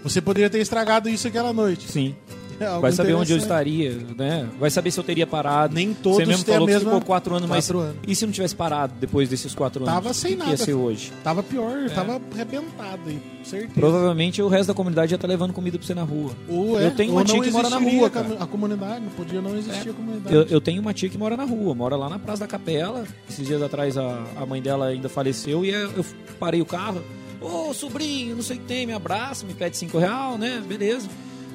[0.03, 1.91] Você poderia ter estragado isso aquela noite.
[1.91, 2.15] Sim.
[2.61, 4.47] É Vai saber onde eu estaria, né?
[4.59, 5.75] Vai saber se eu teria parado.
[5.75, 7.97] Nem todos Você mesmo falou que mesma- ficou quatro anos, mas quatro anos.
[8.07, 9.95] e se não tivesse parado depois desses quatro anos?
[9.95, 10.51] Tava sem o que que nada.
[10.53, 11.13] ia ser hoje?
[11.25, 11.89] Tava pior, É.
[11.89, 13.73] tava arrebentado aí, certeza.
[13.75, 16.33] Provavelmente o resto da comunidade ia estar levando comida pra você na rua.
[16.49, 18.37] Ou é, eu tenho uma tia que mora na rua, cara.
[18.39, 20.35] A comunidade, não podia não existir a comunidade.
[20.37, 23.05] Eu, eu tenho uma tia que mora na rua, mora lá na Praça da Capela.
[23.29, 26.05] Esses dias atrás a, a mãe dela ainda faleceu e eu, eu
[26.39, 27.01] parei o carro.
[27.41, 30.63] Ô, sobrinho, não sei o que tem, me abraça, me pede cinco real, né?
[30.69, 31.09] Beleza.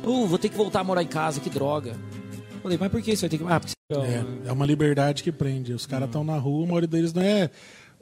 [0.06, 1.96] Ô, vou ter que voltar a morar em casa, que droga.
[2.62, 3.44] Falei, mas por que você vai ter que...
[3.52, 5.74] Ah, porque Então, É, é uma liberdade que prende.
[5.74, 7.50] Os caras estão na rua, a maioria deles não é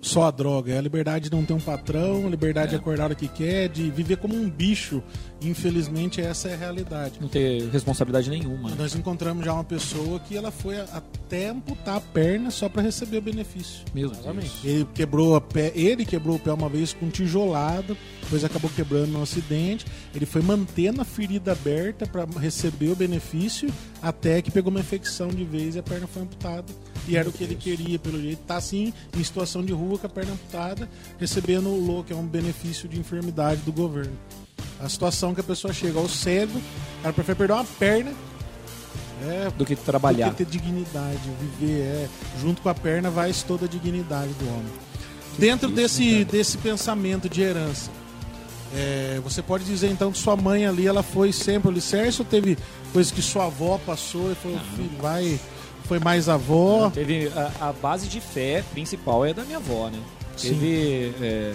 [0.04, 3.04] só a droga, é a liberdade de não ter um patrão, a liberdade de acordar
[3.04, 5.02] a hora que quer, de viver como um bicho.
[5.42, 7.14] Infelizmente, essa é a realidade.
[7.22, 8.76] Não ter responsabilidade nenhuma.
[8.76, 13.18] Nós encontramos já uma pessoa que ela foi até amputar a perna só para receber
[13.18, 13.86] o benefício.
[13.94, 14.18] Deus.
[14.64, 19.12] Ele quebrou, a pé, ele quebrou o pé uma vez com tijolada, depois acabou quebrando
[19.12, 19.86] no acidente.
[20.14, 23.70] Ele foi mantendo a ferida aberta para receber o benefício
[24.02, 26.66] até que pegou uma infecção de vez e a perna foi amputada.
[27.08, 28.40] E era o que ele queria, pelo jeito.
[28.48, 30.90] Tá assim, em situação de rua, com a perna amputada,
[31.20, 34.14] recebendo o LO, que é um benefício de enfermidade do governo.
[34.80, 36.62] A situação que a pessoa chega ao cego,
[37.04, 38.14] ela prefere perder uma perna
[39.24, 40.30] é, Do que trabalhar.
[40.30, 41.20] do que ter dignidade,
[41.60, 42.10] viver, é,
[42.42, 44.72] junto com a perna vai toda a dignidade do homem.
[45.38, 47.90] Dentro desse, desse pensamento de herança,
[48.76, 52.26] é, você pode dizer então que sua mãe ali ela foi sempre o alicerce ou
[52.26, 52.58] teve
[52.92, 55.40] coisas que sua avó passou e falou, filho, vai,
[55.84, 56.90] foi mais avó?
[56.90, 60.00] Teve a, a base de fé principal é da minha avó, né?
[60.40, 61.14] Teve.
[61.22, 61.54] é,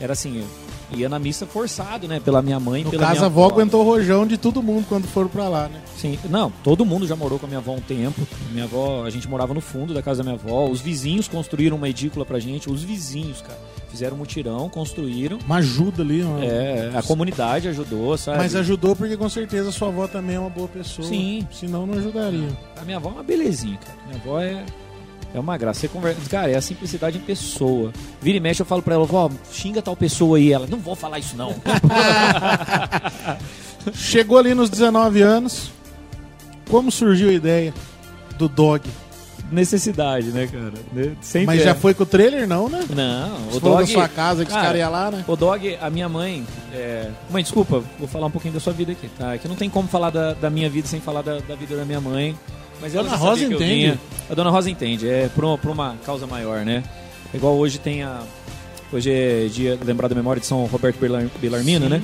[0.00, 0.44] era assim,
[0.92, 2.20] ia na missa forçado, né?
[2.20, 4.86] Pela minha mãe No pela caso, minha a avó aguentou o rojão de todo mundo
[4.88, 5.80] quando foram pra lá, né?
[5.96, 8.20] Sim, não, todo mundo já morou com a minha avó um tempo.
[8.52, 10.68] Minha avó, a gente morava no fundo da casa da minha avó.
[10.68, 12.70] Os vizinhos construíram uma edícula pra gente.
[12.70, 13.58] Os vizinhos, cara,
[13.90, 15.38] fizeram um mutirão, construíram.
[15.44, 18.38] Uma ajuda ali, uma- É, a comunidade ajudou, sabe?
[18.38, 21.06] mas ajudou porque com certeza sua avó também é uma boa pessoa.
[21.06, 21.46] Sim.
[21.52, 22.48] Senão não ajudaria.
[22.80, 23.98] A minha avó é uma belezinha, cara.
[24.06, 24.64] Minha avó é.
[25.34, 25.80] É uma graça.
[25.80, 26.20] Você conversa.
[26.30, 27.92] Cara, é a simplicidade em pessoa.
[28.20, 30.52] Vira e mexe, eu falo pra ela, vó, xinga tal pessoa aí.
[30.52, 31.54] Ela, não vou falar isso não.
[33.94, 35.70] Chegou ali nos 19 anos.
[36.70, 37.72] Como surgiu a ideia
[38.38, 38.88] do dog?
[39.50, 40.74] Necessidade, né, cara?
[40.92, 41.64] Ne- Sempre Mas é.
[41.64, 42.84] já foi com o trailer, não, né?
[42.94, 43.86] Não, Você o falou dog.
[43.86, 45.24] da sua casa que os Cara, caras iam lá, né?
[45.26, 46.46] O dog, a minha mãe.
[46.74, 49.34] é, Mãe, desculpa, vou falar um pouquinho da sua vida aqui, tá?
[49.34, 51.74] É que não tem como falar da, da minha vida sem falar da, da vida
[51.76, 52.36] da minha mãe.
[52.80, 53.98] Mas ela Dona Rosa entende.
[54.30, 56.82] A dona Rosa entende, é por uma, uma causa maior, né?
[57.34, 58.22] Igual hoje tem a.
[58.92, 62.02] Hoje é dia lembrar da memória de São Roberto Belar- Belarmino, né?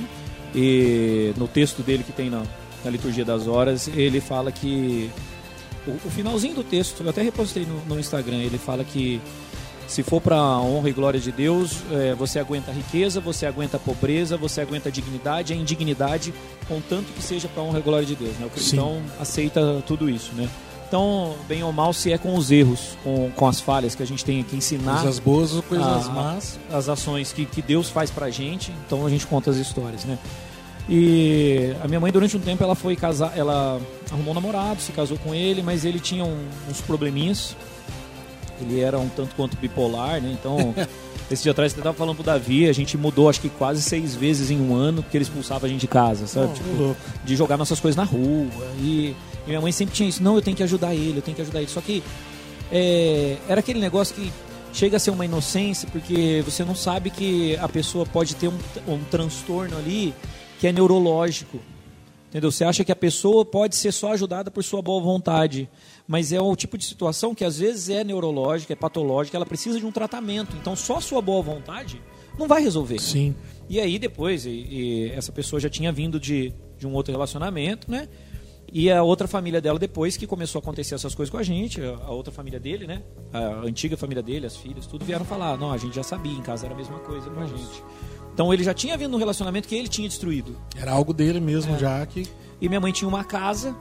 [0.53, 2.43] E no texto dele que tem na,
[2.83, 5.09] na liturgia das horas, ele fala que.
[5.87, 9.21] O, o finalzinho do texto, eu até repostei no, no Instagram, ele fala que
[9.87, 13.77] se for para honra e glória de Deus, é, você aguenta a riqueza, você aguenta
[13.77, 16.33] a pobreza, você aguenta a dignidade, a indignidade,
[16.67, 18.35] contanto que seja para honra e glória de Deus.
[18.37, 18.45] Né?
[18.45, 20.49] O cristão aceita tudo isso, né?
[20.87, 24.05] Então, bem ou mal, se é com os erros, com, com as falhas que a
[24.05, 26.59] gente tem que ensinar Coisas boas ou coisas Ah, más.
[26.71, 30.17] as ações que, que Deus faz pra gente, então a gente conta as histórias, né?
[30.87, 34.91] E a minha mãe durante um tempo ela foi casar, ela arrumou um namorado, se
[34.91, 37.55] casou com ele, mas ele tinha um- uns probleminhas.
[38.61, 40.35] Ele era um tanto quanto bipolar, né?
[40.39, 40.73] Então,
[41.29, 44.15] esse dia atrás eu tava falando pro Davi, a gente mudou acho que quase seis
[44.15, 46.47] vezes em um ano, porque ele expulsava a gente de casa, sabe?
[46.47, 48.47] Ô, Tipo, de jogar nossas coisas na rua.
[48.79, 49.15] E,
[49.45, 51.41] e minha mãe sempre tinha isso, não, eu tenho que ajudar ele, eu tenho que
[51.41, 51.69] ajudar ele.
[51.69, 52.03] Só que
[52.71, 54.31] é, era aquele negócio que
[54.73, 58.57] chega a ser uma inocência, porque você não sabe que a pessoa pode ter um,
[58.87, 60.13] um transtorno ali
[60.59, 61.59] que é neurológico.
[62.29, 62.51] Entendeu?
[62.51, 65.69] Você acha que a pessoa pode ser só ajudada por sua boa vontade,
[66.07, 69.79] mas é o tipo de situação que às vezes é neurológica, é patológica, ela precisa
[69.79, 70.55] de um tratamento.
[70.57, 72.01] Então só a sua boa vontade
[72.37, 72.99] não vai resolver.
[72.99, 73.35] Sim.
[73.67, 77.89] E aí depois, e, e essa pessoa já tinha vindo de, de um outro relacionamento,
[77.89, 78.07] né?
[78.71, 81.81] E a outra família dela, depois que começou a acontecer essas coisas com a gente,
[81.81, 83.01] a, a outra família dele, né?
[83.31, 86.41] A antiga família dele, as filhas, tudo vieram falar, não, a gente já sabia, em
[86.41, 87.83] casa era a mesma coisa com a gente.
[88.33, 90.57] Então ele já tinha vindo num relacionamento que ele tinha destruído.
[90.75, 91.79] Era algo dele mesmo É.
[91.79, 92.27] já que.
[92.59, 93.73] E minha mãe tinha uma casa.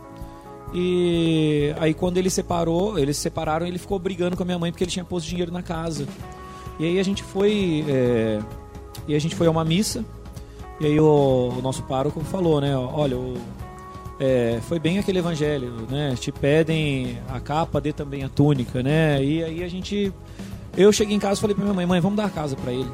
[0.74, 4.72] E aí quando ele separou, eles se separaram, ele ficou brigando com a minha mãe
[4.72, 6.06] porque ele tinha posto dinheiro na casa.
[6.80, 7.84] E aí a gente foi.
[7.88, 8.40] é,
[9.06, 10.04] e a gente foi a uma missa.
[10.80, 12.76] E aí o, o nosso pároco falou, né?
[12.76, 13.36] Olha, o-
[14.18, 16.14] é, foi bem aquele evangelho, né?
[16.18, 19.22] Te pedem a capa, dê também a túnica, né?
[19.22, 20.12] E aí a gente.
[20.76, 22.90] Eu cheguei em casa falei pra minha mãe, mãe, vamos dar a casa pra ele.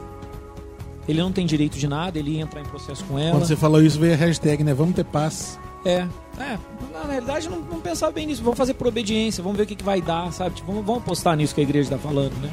[1.08, 3.32] Ele não tem direito de nada, ele ia entrar em processo com ela.
[3.32, 4.74] Quando você falou isso, veio a hashtag, né?
[4.74, 5.58] Vamos ter paz.
[5.84, 6.06] É,
[6.38, 6.58] é.
[6.92, 8.42] Na realidade, não, não pensava bem nisso.
[8.42, 10.56] Vamos fazer por obediência, vamos ver o que, que vai dar, sabe?
[10.56, 12.50] Tipo, vamos, vamos apostar nisso que a igreja tá falando, né?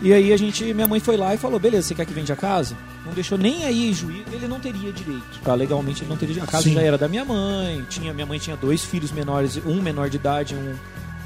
[0.00, 2.32] E aí a gente, minha mãe foi lá e falou, beleza, você quer que vende
[2.32, 2.76] a casa?
[3.04, 5.40] Não deixou nem aí juiz, ele não teria direito.
[5.42, 5.54] Tá?
[5.54, 6.44] Legalmente ele não teria.
[6.44, 6.74] A casa Sim.
[6.74, 10.16] já era da minha mãe, tinha, minha mãe tinha dois filhos menores, um menor de
[10.16, 10.74] idade, um,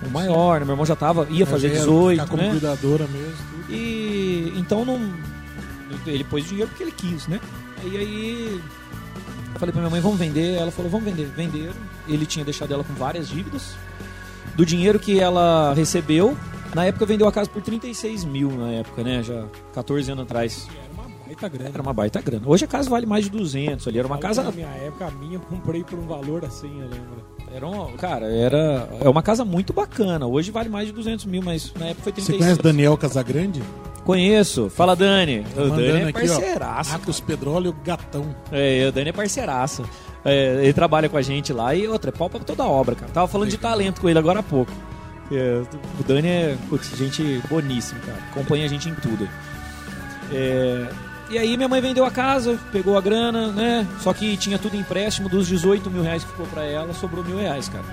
[0.07, 0.65] um maior, né?
[0.65, 2.51] meu irmão já tava, ia fazer Já era 18, Ficar como né?
[2.51, 3.37] cuidadora mesmo.
[3.51, 3.73] tudo.
[3.73, 5.01] E então não.
[6.07, 7.39] Ele pôs dinheiro porque ele quis, né?
[7.85, 8.61] E aí.
[9.55, 10.55] Eu falei pra minha mãe, vamos vender.
[10.57, 11.27] Ela falou, vamos vender.
[11.27, 11.75] Venderam.
[12.09, 13.75] Ele tinha deixado ela com várias dívidas.
[14.57, 16.37] Do dinheiro que ela recebeu,
[16.75, 19.23] na época vendeu a casa por 36 mil, na época, né?
[19.23, 20.69] Já 14 anos atrás.
[21.27, 21.71] baita grana.
[21.73, 22.43] Era uma baita grana.
[22.47, 23.99] Hoje a casa vale mais de 200 ali.
[23.99, 24.51] Era uma Na casa.
[24.53, 27.33] minha época, a minha eu comprei por um valor assim, eu lembro.
[27.55, 28.89] Era um, cara, era.
[29.01, 30.27] É uma casa muito bacana.
[30.27, 32.39] Hoje vale mais de 200 mil, mas na época foi Você 36.
[32.39, 33.63] conhece Daniel Casagrande?
[34.05, 34.69] Conheço.
[34.69, 35.47] Fala, Dani.
[35.55, 36.95] O Mandando Dani é aqui, ó.
[36.95, 38.35] Acos Pedróleo Gatão.
[38.51, 39.85] É, o Dani é parceiraço.
[40.25, 43.11] É, ele trabalha com a gente lá e outra, é pau pra toda obra, cara.
[43.13, 44.73] Tava falando de talento com ele agora há pouco.
[45.31, 45.63] É,
[45.99, 48.19] o Dani é, putz, gente boníssima, cara.
[48.31, 49.29] Acompanha a gente em tudo.
[50.33, 50.89] É,
[51.31, 53.87] e aí minha mãe vendeu a casa, pegou a grana, né?
[54.01, 57.39] Só que tinha tudo empréstimo, dos 18 mil reais que ficou pra ela, sobrou mil
[57.39, 57.85] reais, cara.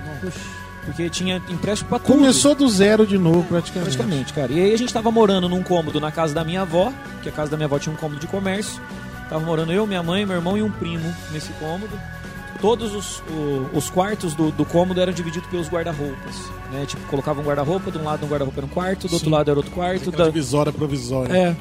[0.86, 2.16] Porque tinha empréstimo pra tudo.
[2.18, 3.96] Começou do zero de novo, praticamente.
[3.98, 4.52] Praticamente, cara.
[4.52, 7.32] E aí a gente tava morando num cômodo na casa da minha avó, que a
[7.32, 8.82] casa da minha avó tinha um cômodo de comércio.
[9.30, 11.92] Tava morando eu, minha mãe, meu irmão e um primo nesse cômodo.
[12.60, 16.36] Todos os, o- os quartos do, do cômodo eram divididos pelos guarda-roupas.
[16.72, 16.86] Né?
[16.88, 19.36] Tipo, colocava um guarda-roupa, de um lado um guarda-roupa era um quarto, do outro Sim.
[19.36, 20.12] lado era outro quarto.
[20.12, 20.26] Da...
[20.26, 21.32] divisória provisória.
[21.34, 21.56] É.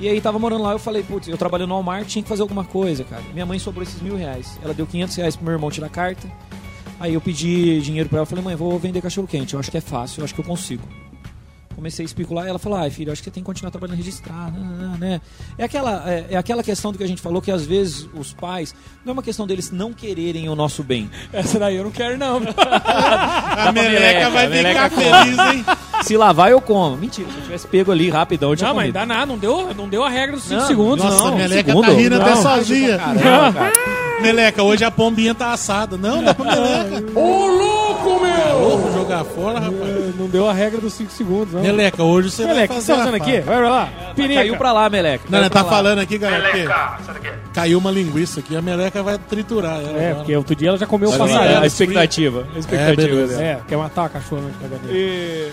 [0.00, 2.42] E aí tava morando lá, eu falei, putz, eu trabalho no Walmart, tinha que fazer
[2.42, 3.22] alguma coisa, cara.
[3.32, 4.58] Minha mãe sobrou esses mil reais.
[4.62, 6.26] Ela deu 500 reais pro meu irmão tirar carta.
[6.98, 9.76] Aí eu pedi dinheiro pra ela, falei, mãe, vou vender cachorro quente, eu acho que
[9.78, 10.82] é fácil, eu acho que eu consigo.
[11.74, 13.98] Comecei a especular e ela falou, ai filho, acho que você tem que continuar trabalhando
[13.98, 14.58] registrado,
[14.98, 15.20] né?
[15.58, 18.32] É aquela, é, é aquela questão do que a gente falou, que às vezes os
[18.32, 21.10] pais, não é uma questão deles não quererem o nosso bem.
[21.34, 22.38] Essa daí eu não quero, não.
[22.48, 25.64] A meleca meleca, vai a meleca ficar feliz, hein?
[26.02, 26.96] Se lavar, eu como.
[26.96, 28.94] Mentira, se eu tivesse pego ali rapidão, eu tinha Não, mas comido.
[28.94, 31.26] dá nada, não deu, não deu a regra dos 5 Não, segundos, Nossa, não.
[31.28, 31.86] a meleca segundo.
[31.86, 32.96] tá rindo até Não, sozinha.
[32.98, 33.72] Caramba, cara.
[34.20, 35.96] Meleca, hoje a pombinha tá assada.
[35.96, 37.18] Não, dá pra meleca.
[37.18, 38.58] Ô, louco, meu!
[38.58, 39.82] Louco, jogar fora, rapaz.
[39.82, 41.60] É, Não deu a regra dos 5 segundos, não.
[41.60, 43.40] Meleca, hoje você Meleca, o vai que você fazer tá fazendo aqui?
[43.40, 43.86] Vai pra lá.
[44.14, 44.34] Pinica.
[44.40, 45.24] Caiu pra lá, Meleca.
[45.28, 45.70] Não, não, pra tá lá.
[45.76, 46.66] falando aqui, galera, que
[47.52, 49.98] caiu uma linguiça aqui, a meleca vai triturar ela.
[49.98, 50.14] É, agora.
[50.16, 51.54] porque outro dia ela já comeu o passarinho.
[51.54, 52.46] lá, a expectativa.
[52.54, 53.26] A expectativa.
[53.26, 53.44] né?
[53.44, 54.92] É, quer matar a cachorra de.
[54.92, 55.50] E...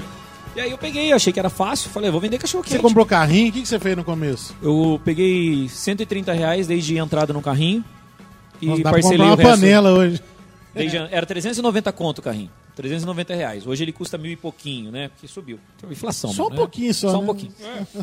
[0.55, 1.89] e aí eu peguei, achei que era fácil.
[1.91, 2.81] Falei, vou vender cachorro Você quente.
[2.81, 3.49] comprou carrinho?
[3.49, 4.55] O que que você fez no começo?
[4.61, 7.83] Eu peguei 130 reais desde a entrada no carrinho.
[8.63, 9.61] E Nossa, dá pra parcelei comprar o uma resto.
[9.61, 10.21] panela hoje.
[10.73, 12.49] Desde, era 390 conto o carrinho.
[12.75, 13.67] 390 reais.
[13.67, 15.09] Hoje ele custa mil e pouquinho, né?
[15.09, 15.59] Porque subiu.
[15.89, 16.33] Inflação.
[16.33, 16.55] Só um né?
[16.55, 17.25] pouquinho só, Só um né?
[17.27, 17.51] pouquinho.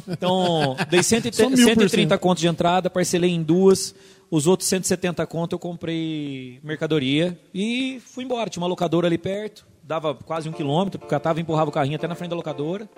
[0.06, 2.20] Então, dei 130, Só mil por 130 cento.
[2.20, 3.92] conto de entrada, parcelei em duas.
[4.30, 8.48] Os outros 170 conto eu comprei mercadoria e fui embora.
[8.48, 11.96] Tinha uma locadora ali perto, dava quase um quilômetro, porque eu tava empurrava o carrinho
[11.96, 12.88] até na frente da locadora.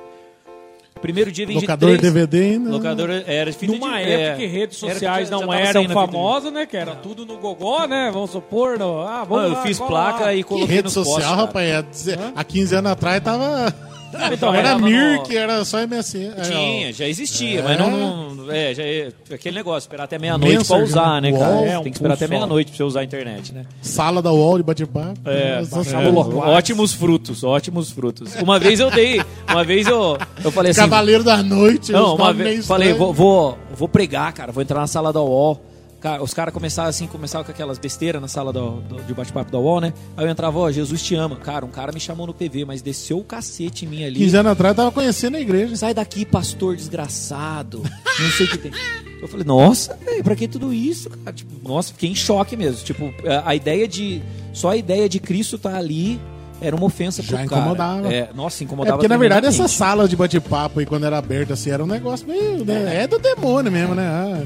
[1.02, 2.00] Primeiro dia vendi Locador três.
[2.00, 2.70] DVD ainda.
[2.70, 5.88] Locadora era fita Numa de, época é, que redes era- sociais já- já não eram
[5.90, 6.64] famosas, né?
[6.64, 8.10] Que era tudo no gogó, né?
[8.12, 8.78] Vamos supor.
[8.78, 10.34] No, ah, vamos eu lá, fiz cola placa lá.
[10.34, 11.68] e Que coloquei rede nos social, rapaz?
[11.68, 13.91] É dizer- Há 15 anos atrás tava.
[14.32, 16.32] Então, era no- Mirk, era só MSN.
[16.36, 17.62] É, Tinha, já existia, É.
[17.62, 18.34] mas não.
[18.34, 21.54] não- é, já é aquele negócio, esperar até meia-noite pra usar, né, cara?
[21.54, 23.64] UOL, É, Tem que esperar até meia-noite pra você usar a internet, né?
[23.80, 25.18] Sala da UOL de bate-papo.
[25.24, 28.34] É, é, ótimos frutos, ótimos frutos.
[28.42, 30.80] Uma vez eu dei, uma vez eu, eu falei assim.
[30.80, 31.92] Cavaleiro da Noite.
[31.92, 35.60] Não, uma vez falei, vou, vou, vou pregar, cara, vou entrar na sala da UOL.
[36.02, 39.52] Cara, os caras começavam assim, começavam com aquelas besteiras na sala do, do- de bate-papo
[39.52, 39.92] da UOL, né?
[40.16, 41.36] Aí eu entrava, ó, Jesus te ama.
[41.36, 44.18] Cara, um cara me chamou no PV, mas desceu o cacete em mim ali.
[44.18, 45.76] 15 anos atrás eu tava conhecendo a igreja.
[45.76, 47.82] Sai daqui, pastor desgraçado.
[48.20, 48.72] Não sei o que tem.
[49.20, 51.32] Eu falei, nossa, velho, pra que tudo isso, cara?
[51.32, 52.82] Tipo, nossa, fiquei em choque mesmo.
[52.84, 54.20] Tipo, a- a ideia de.
[54.52, 56.20] Só a ideia de Cristo estar ali
[56.60, 57.60] era uma ofensa Já pro cara.
[57.62, 58.12] incomodava.
[58.12, 59.78] É, nossa, É incomodava porque, na verdade, essa tremendamente.
[59.78, 62.64] sala de bate-papo aí, quando era aberta assim, era um negócio meio.
[62.64, 64.04] né, É, do demônio mesmo, né?
[64.04, 64.42] Ah,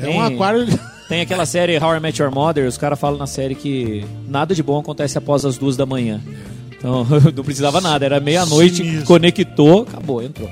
[0.00, 0.66] É um Tem- aquário.
[1.08, 4.54] Tem aquela série How I Met Your Mother, os caras falam na série que nada
[4.54, 6.22] de bom acontece após as duas da manhã.
[6.70, 9.06] Então, não precisava nada, era meia-noite, Sinistro.
[9.06, 10.50] conectou, acabou, entrou.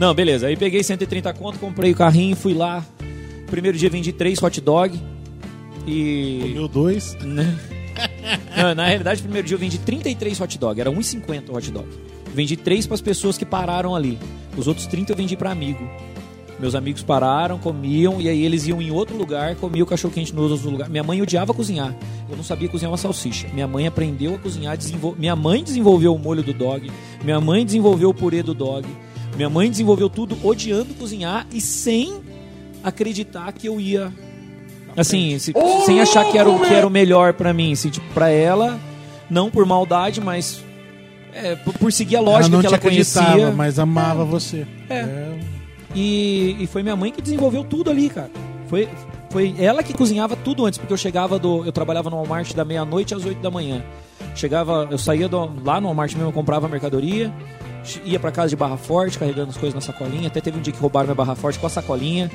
[0.00, 0.48] Não, beleza.
[0.48, 2.84] Aí peguei 130 conto, comprei o carrinho, fui lá.
[3.48, 5.00] Primeiro dia vendi três hot dog.
[5.86, 6.50] E.
[6.54, 7.16] Meu dois.
[7.22, 7.56] né?
[8.56, 11.70] Não, na realidade, o primeiro dia eu vendi 33 hot dog, era 1,50 o hot
[11.70, 11.86] dog.
[12.34, 14.18] Vendi três para as pessoas que pararam ali.
[14.56, 15.88] Os outros 30 eu vendi para amigo.
[16.58, 20.34] Meus amigos pararam, comiam, e aí eles iam em outro lugar, comiam o cachorro quente
[20.34, 20.88] no outro lugar.
[20.88, 21.94] Minha mãe odiava cozinhar.
[22.30, 23.46] Eu não sabia cozinhar uma salsicha.
[23.52, 25.14] Minha mãe aprendeu a cozinhar, desenvol...
[25.18, 26.90] minha mãe desenvolveu o molho do dog,
[27.22, 28.88] minha mãe desenvolveu o purê do dog,
[29.36, 32.20] minha mãe desenvolveu tudo odiando cozinhar e sem
[32.82, 34.10] acreditar que eu ia
[34.96, 35.52] assim, se-
[35.84, 38.78] sem achar que era o que era o melhor pra mim, assim, tipo, para ela,
[39.28, 40.62] não por maldade, mas
[41.34, 43.50] é, por, por seguir a ela lógica não que ela acreditava, conhecia.
[43.52, 44.66] mas amava você.
[44.88, 45.36] É.
[45.98, 48.30] E, e foi minha mãe que desenvolveu tudo ali, cara.
[48.68, 48.86] Foi,
[49.30, 51.64] foi ela que cozinhava tudo antes, porque eu chegava do.
[51.64, 53.82] Eu trabalhava no Walmart da meia-noite às 8 da manhã.
[54.34, 57.32] Chegava, eu saía do- lá no Walmart mesmo, eu comprava mercadoria,
[58.04, 60.26] ia pra casa de barra forte, carregando as coisas na sacolinha.
[60.26, 62.30] Até teve um dia que roubaram minha barra forte com a sacolinha.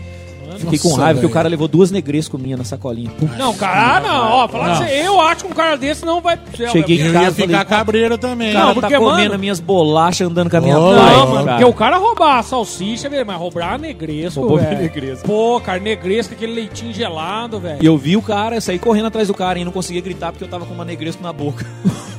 [0.58, 3.10] Fiquei com Nossa, raiva que o cara levou duas negrescas minha na sacolinha.
[3.38, 4.78] Não, cara, não, ó, falar Não.
[4.84, 6.70] que você, eu acho que um cara desse não vai céu.
[6.72, 7.16] Cheguei em amigo.
[7.16, 8.50] ia casa, ficar falei, cabreiro também.
[8.50, 11.28] O cara Não, tá porque, comendo mano- minhas bolachas andando com a minha mãe, Não,
[11.28, 11.58] mano, cara.
[11.58, 14.78] porque o cara roubar a salsicha, velho, mas roubar a negresco, Roubou velho.
[14.78, 15.26] negresco.
[15.26, 17.80] Pô, cara, negresco, aquele leitinho gelado, velho.
[17.82, 20.32] E eu vi o cara, eu saí correndo atrás do cara e não conseguia gritar
[20.32, 21.66] porque eu tava com uma negresco na boca.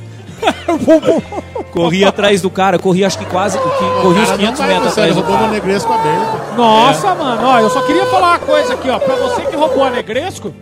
[1.71, 3.63] corri atrás do cara, corri acho que quase, que,
[4.01, 5.51] corri uns Cara, 500 não vai, metros atrás do roubou uma cara.
[5.53, 6.55] negresco aberto.
[6.55, 8.99] Nossa, mano, ó, eu só queria falar uma coisa aqui, ó.
[8.99, 10.53] Pra você que roubou a negresco,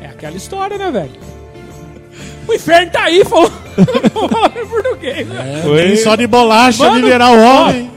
[0.00, 1.30] é aquela história, né, velho?
[2.48, 3.50] O inferno tá aí, falou.
[4.68, 5.62] Português, né?
[5.64, 7.90] Tem só de bolacha Mano, liberar o homem.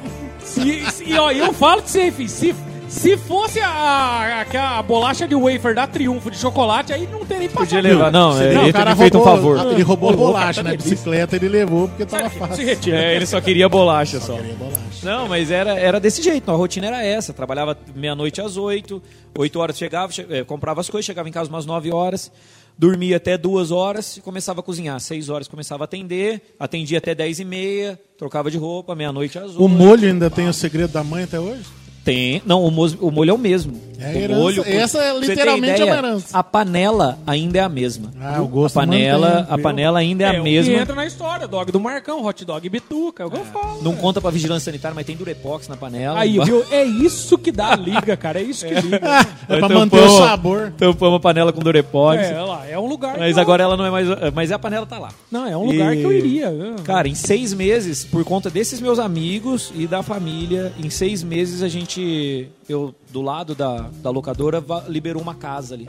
[0.43, 2.56] Se, se, ó, eu falo que você, filho, se,
[2.93, 7.65] se fosse a, aquela bolacha de wafer da Triunfo de chocolate, aí não teria Podia
[7.79, 7.82] passado.
[7.84, 9.71] levar, não, é, Não, ele o cara teria feito um roubou- favor.
[9.73, 10.71] Ele roubou louco, bolacha, né?
[10.71, 10.91] delícia.
[10.91, 12.65] Bicicleta ele levou porque tava fácil.
[12.93, 14.36] É, ele só queria bolacha só.
[14.38, 14.79] Queria bolacha.
[15.03, 17.34] Não, mas era, era desse jeito, a rotina era essa.
[17.34, 19.01] Trabalhava meia-noite às oito,
[19.38, 22.32] oito horas chegava, che- eh, comprava as coisas, chegava em casa umas nove horas,
[22.77, 24.99] dormia até duas horas e começava a cozinhar.
[24.99, 29.47] Seis horas começava a atender, atendia até dez e meia, trocava de roupa, meia-noite às
[29.51, 29.63] oito.
[29.65, 31.63] O molho ainda tem o segredo da mãe até hoje?
[32.04, 32.42] Tem.
[32.46, 33.80] Não, o, mos- o molho é o mesmo.
[33.99, 34.39] É herança.
[34.39, 36.38] molho, Essa é pra literalmente ideia, uma herança.
[36.38, 38.12] A panela ainda é a mesma.
[38.21, 40.73] Ah, o gosto a panela, mantém, a panela ainda é, É, a mesma.
[40.73, 43.82] entra na história, dog do Marcão, hot dog bituca, é o que eu falo.
[43.84, 46.19] Não conta pra vigilância sanitária, mas tem durepox na panela.
[46.19, 46.65] Aí, viu?
[46.71, 48.39] É isso que dá a liga, cara.
[48.39, 48.99] É isso que liga.
[49.49, 50.73] É pra Então, manter o sabor.
[50.77, 52.21] Tampamos a panela com durepox.
[52.23, 53.17] É, lá, é um lugar.
[53.17, 54.08] Mas agora ela não é mais.
[54.34, 55.10] Mas a panela tá lá.
[55.32, 56.49] Não, é um lugar E- que eu iria.
[56.51, 56.75] viu?
[56.84, 61.62] Cara, em seis meses, por conta desses meus amigos e da família, em seis meses
[61.62, 62.47] a gente.
[62.69, 65.88] Eu, do lado da, da locadora, liberou uma casa ali.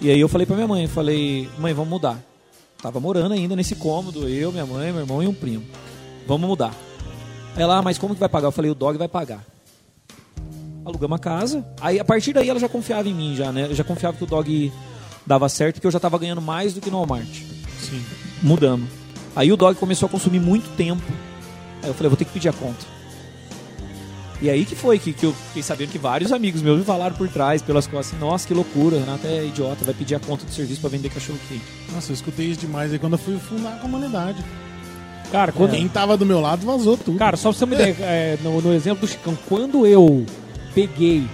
[0.00, 2.18] E aí eu falei pra minha mãe, falei, mãe, vamos mudar.
[2.82, 5.64] Tava morando ainda nesse cômodo, eu, minha mãe, meu irmão e um primo.
[6.26, 6.74] Vamos mudar.
[7.56, 8.48] Ela, ah, mas como que vai pagar?
[8.48, 9.44] Eu falei, o dog vai pagar.
[10.84, 11.66] Alugamos a casa.
[11.80, 13.66] Aí a partir daí ela já confiava em mim, já, né?
[13.66, 14.72] Eu já confiava que o dog
[15.26, 17.42] dava certo, porque eu já tava ganhando mais do que no Walmart.
[17.78, 18.02] Sim.
[18.42, 18.88] Mudamos.
[19.36, 21.02] Aí o dog começou a consumir muito tempo.
[21.82, 22.86] Aí eu falei, vou ter que pedir a conta.
[24.42, 27.14] E aí que foi que, que eu fiquei sabendo que vários amigos meus me falaram
[27.14, 30.46] por trás, pelas costas, assim, nossa, que loucura, Renato é idiota, vai pedir a conta
[30.46, 31.62] do serviço pra vender cachorro quente.
[31.92, 34.42] Nossa, eu escutei isso demais aí quando eu fui fundar a comunidade.
[35.30, 37.18] Cara, quando, Quem tava do meu lado vazou tudo.
[37.18, 40.24] Cara, só pra você me ideia, é, no, no exemplo do Chicão, quando eu
[40.74, 41.28] peguei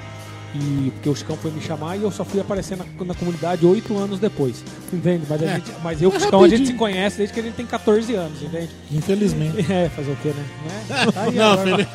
[0.56, 3.64] e porque o Chicão foi me chamar e eu só fui aparecer na, na comunidade
[3.66, 4.64] oito anos depois.
[4.92, 5.24] Entende?
[5.28, 5.54] Mas, a É.
[5.56, 7.66] gente, mas eu e o É Chicão a gente se conhece desde que ele tem
[7.66, 8.70] 14 anos, entende?
[8.90, 9.66] Infelizmente.
[9.72, 10.44] É, fazer o quê, né?
[10.64, 11.06] né?
[11.12, 11.88] Tá aí, Não, agora, filho.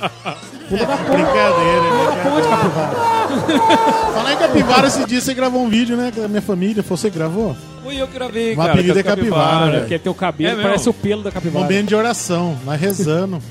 [0.70, 1.10] Pula da ponte.
[1.12, 2.96] Brincadeira, Pula da ponte, capivara.
[4.14, 6.12] Falar em capivara, esse dia você gravou um vídeo, né?
[6.16, 6.84] Da minha família.
[6.84, 7.56] Você gravou?
[7.84, 8.74] Fui eu que gravei, O cara.
[8.74, 9.70] apelido com é capivara, capivaras.
[9.72, 9.82] velho.
[9.82, 11.64] Porque teu cabelo É parece o pelo da Um capivara.
[11.66, 13.42] momento de oração, nós rezando.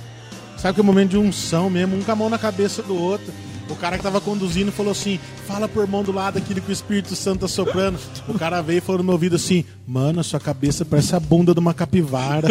[0.57, 2.95] Sabe que é um momento de unção mesmo, um com a mão na cabeça do
[2.95, 3.33] outro.
[3.71, 6.73] O cara que tava conduzindo falou assim: fala pro irmão do lado aquilo que o
[6.73, 7.99] Espírito Santo tá soprando.
[8.29, 11.21] O cara veio e falou no meu ouvido assim: Mano, a sua cabeça parece a
[11.21, 12.49] bunda de uma capivara.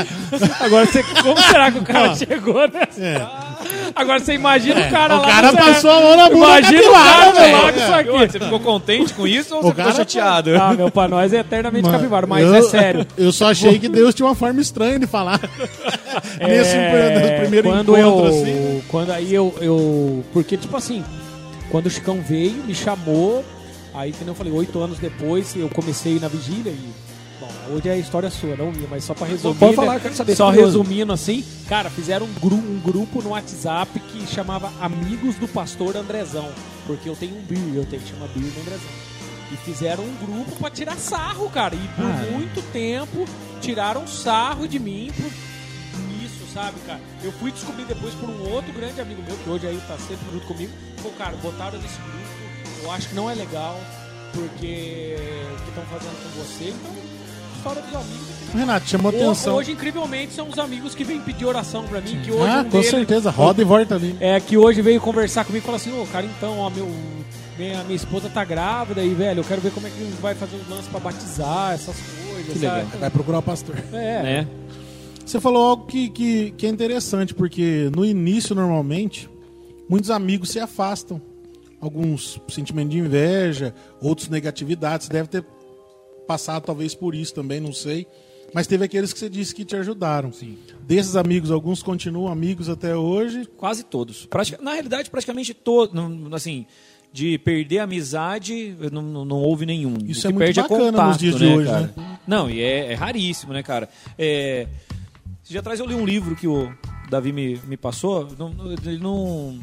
[0.60, 2.86] Agora você, como será que o cara chegou, né?
[2.98, 3.49] É.
[3.94, 5.26] Agora você imagina o cara o lá.
[5.26, 7.40] cara no- passou a mão na bunda da Imagina o cara lado com
[7.78, 7.94] isso É.
[7.94, 8.10] aqui.
[8.32, 10.56] Você ficou contente com isso ou O você ficou cara- chateado?
[10.56, 13.06] Ah, meu, pra nós é eternamente Mano, capivara, mas eu- é sério.
[13.16, 15.40] Eu só achei que Deus tinha uma forma estranha de falar.
[16.40, 18.82] Nesse É, primeiro quando encontro, eu, assim.
[18.88, 20.24] Quando aí eu, eu.
[20.32, 21.04] Porque, tipo assim,
[21.70, 23.44] quando o Chicão veio, me chamou,
[23.94, 27.09] aí, que eu falei, oito anos depois, eu comecei na vigília e.
[27.72, 29.54] Hoje é a história sua, não minha, mas só pra resumir.
[29.58, 33.30] Pode falar, né, quero saber, Só resumindo assim, cara, fizeram um, gru- um grupo no
[33.30, 36.50] WhatsApp que chamava Amigos do Pastor Andrezão.
[36.86, 38.90] Porque eu tenho um beer, eu tenho que chamar beer do Andrezão.
[39.52, 41.74] E fizeram um grupo pra tirar sarro, cara.
[41.74, 42.30] E por Ah, é.
[42.32, 43.24] muito tempo
[43.60, 47.00] tiraram sarro de mim por nisso, sabe, cara?
[47.22, 50.24] Eu fui descobrir depois por um outro grande amigo meu, que hoje aí tá sempre
[50.32, 50.72] junto comigo.
[50.96, 53.78] Falou, cara, botaram nesse grupo, eu acho que não é legal,
[54.32, 55.16] porque
[55.52, 56.68] o que estão fazendo com você.
[56.70, 57.09] Então,
[57.60, 58.30] história dos amigos.
[58.54, 59.54] Renato, chamou Ho- atenção.
[59.54, 62.64] Hoje, incrivelmente, são os amigos que vêm pedir oração pra mim, que hoje ah, um
[62.64, 63.30] com deles- certeza.
[63.30, 64.16] Roda e volta ali.
[64.18, 66.90] é, que hoje veio conversar comigo e falou assim, ô, cara, então, ó, meu,
[67.56, 70.56] minha, minha esposa tá grávida e, velho, eu quero ver como é que vai fazer
[70.56, 72.76] os lances pra batizar, essas coisas, Que sabe?
[72.84, 72.98] legal.
[73.00, 73.76] Vai procurar o pastor.
[73.92, 74.48] É, Né?
[75.24, 79.30] Você falou algo que, que, que é interessante, porque no início, normalmente,
[79.88, 81.22] muitos amigos se afastam.
[81.80, 85.04] Alguns sentimentos de inveja, outros negatividade.
[85.04, 85.44] Você deve ter
[86.30, 88.06] passado talvez por isso também, não sei.
[88.54, 90.32] Mas teve aqueles que você disse que te ajudaram.
[90.32, 90.58] Sim.
[90.82, 93.46] Desses amigos, alguns continuam amigos até hoje.
[93.56, 94.26] Quase todos.
[94.26, 95.94] Pratica- Na realidade, praticamente todos.
[96.32, 96.66] Assim,
[97.12, 99.96] de perder a amizade, não, não, não houve nenhum.
[100.04, 101.94] Isso é muito perde bacana contato, nos dias de né, hoje, cara?
[102.26, 103.88] Não, e é, é raríssimo, né, cara?
[104.18, 104.66] É,
[105.42, 106.72] esses dias atrás eu li um livro que o
[107.08, 109.58] Davi me, me passou, não- não- ele não.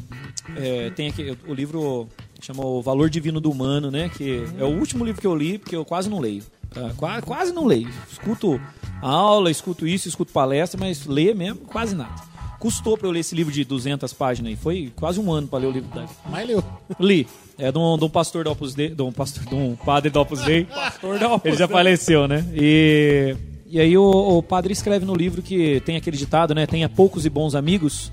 [0.56, 2.08] é, tem aqui, o livro
[2.40, 4.08] chama O Valor Divino do Humano, né?
[4.16, 6.42] Que é o último livro que eu li, porque eu quase não leio.
[6.70, 6.90] tá?
[6.96, 7.88] Qua- quase não leio.
[8.10, 8.60] Escuto
[9.02, 12.28] aula, escuto isso, escuto palestra, mas ler mesmo, quase nada.
[12.58, 14.56] Custou pra eu ler esse livro de 200 páginas aí.
[14.56, 16.12] Foi quase um ano pra ler o livro do Davi.
[16.28, 16.62] Mas leu.
[16.98, 17.26] Li.
[17.56, 20.10] É de um, de um pastor do Opus Dei, de um, pastor, de um padre
[20.10, 20.66] do Opus Dei.
[21.44, 22.44] Ele já faleceu, né?
[22.52, 23.36] E,
[23.66, 24.02] e aí o,
[24.38, 26.66] o padre escreve no livro que tem aquele ditado, né?
[26.66, 28.10] Tenha poucos e bons amigos.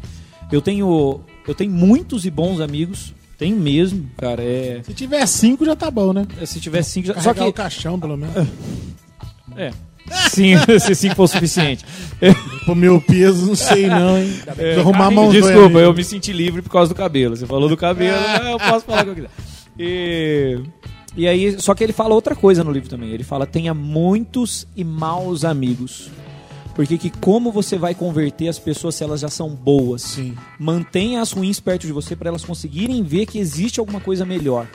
[0.52, 3.14] Eu tenho, eu tenho muitos e bons amigos.
[3.38, 4.42] Tem mesmo, cara.
[4.42, 6.26] É, Se tiver cinco, já tá bom, né?
[6.46, 7.08] se tiver cinco...
[7.08, 7.50] já- Só Carregar que...
[7.50, 8.48] o caixão, pelo menos.
[9.58, 9.72] É.
[10.30, 11.84] Sim, se cinco for o suficiente.
[12.64, 14.34] Pro meu peso, não sei não, hein?
[14.56, 17.36] Preciso arrumar a mão Desculpa, eu me senti livre por causa do cabelo.
[17.36, 18.18] Você falou do cabelo,
[18.52, 19.30] eu posso falar o que eu quiser.
[19.78, 20.60] E,
[21.18, 23.10] e aí, só que ele fala outra coisa no livro também.
[23.10, 26.10] Ele fala: tenha muitos e maus amigos.
[26.76, 30.02] Porque que como você vai converter as pessoas se elas já são boas?
[30.02, 30.36] Sim.
[30.60, 34.68] Mantenha as ruins perto de você para elas conseguirem ver que existe alguma coisa melhor.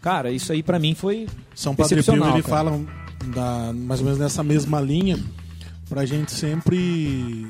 [0.00, 2.42] Cara, isso aí pra mim foi São Padre Pio, ele cara.
[2.42, 2.80] fala
[3.26, 5.16] da- mais ou menos nessa mesma linha
[5.88, 7.46] pra gente sempre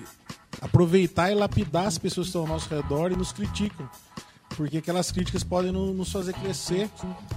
[0.60, 3.88] aproveitar e lapidar as pessoas que estão ao nosso redor e nos criticam.
[4.56, 6.88] Porque aquelas críticas podem no- nos fazer crescer,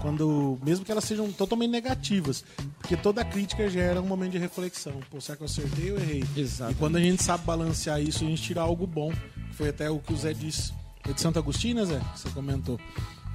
[0.01, 2.43] quando mesmo que elas sejam totalmente negativas.
[2.79, 4.93] Porque toda crítica gera um momento de reflexão.
[5.09, 6.23] Pô, será que eu acertei ou errei?
[6.35, 6.71] Exato.
[6.71, 9.13] E quando a gente sabe balancear isso, a gente tira algo bom.
[9.53, 10.73] Foi até o que o Zé disse.
[11.07, 11.99] É de Santo Agostinho, né, Zé?
[11.99, 12.79] Que você comentou.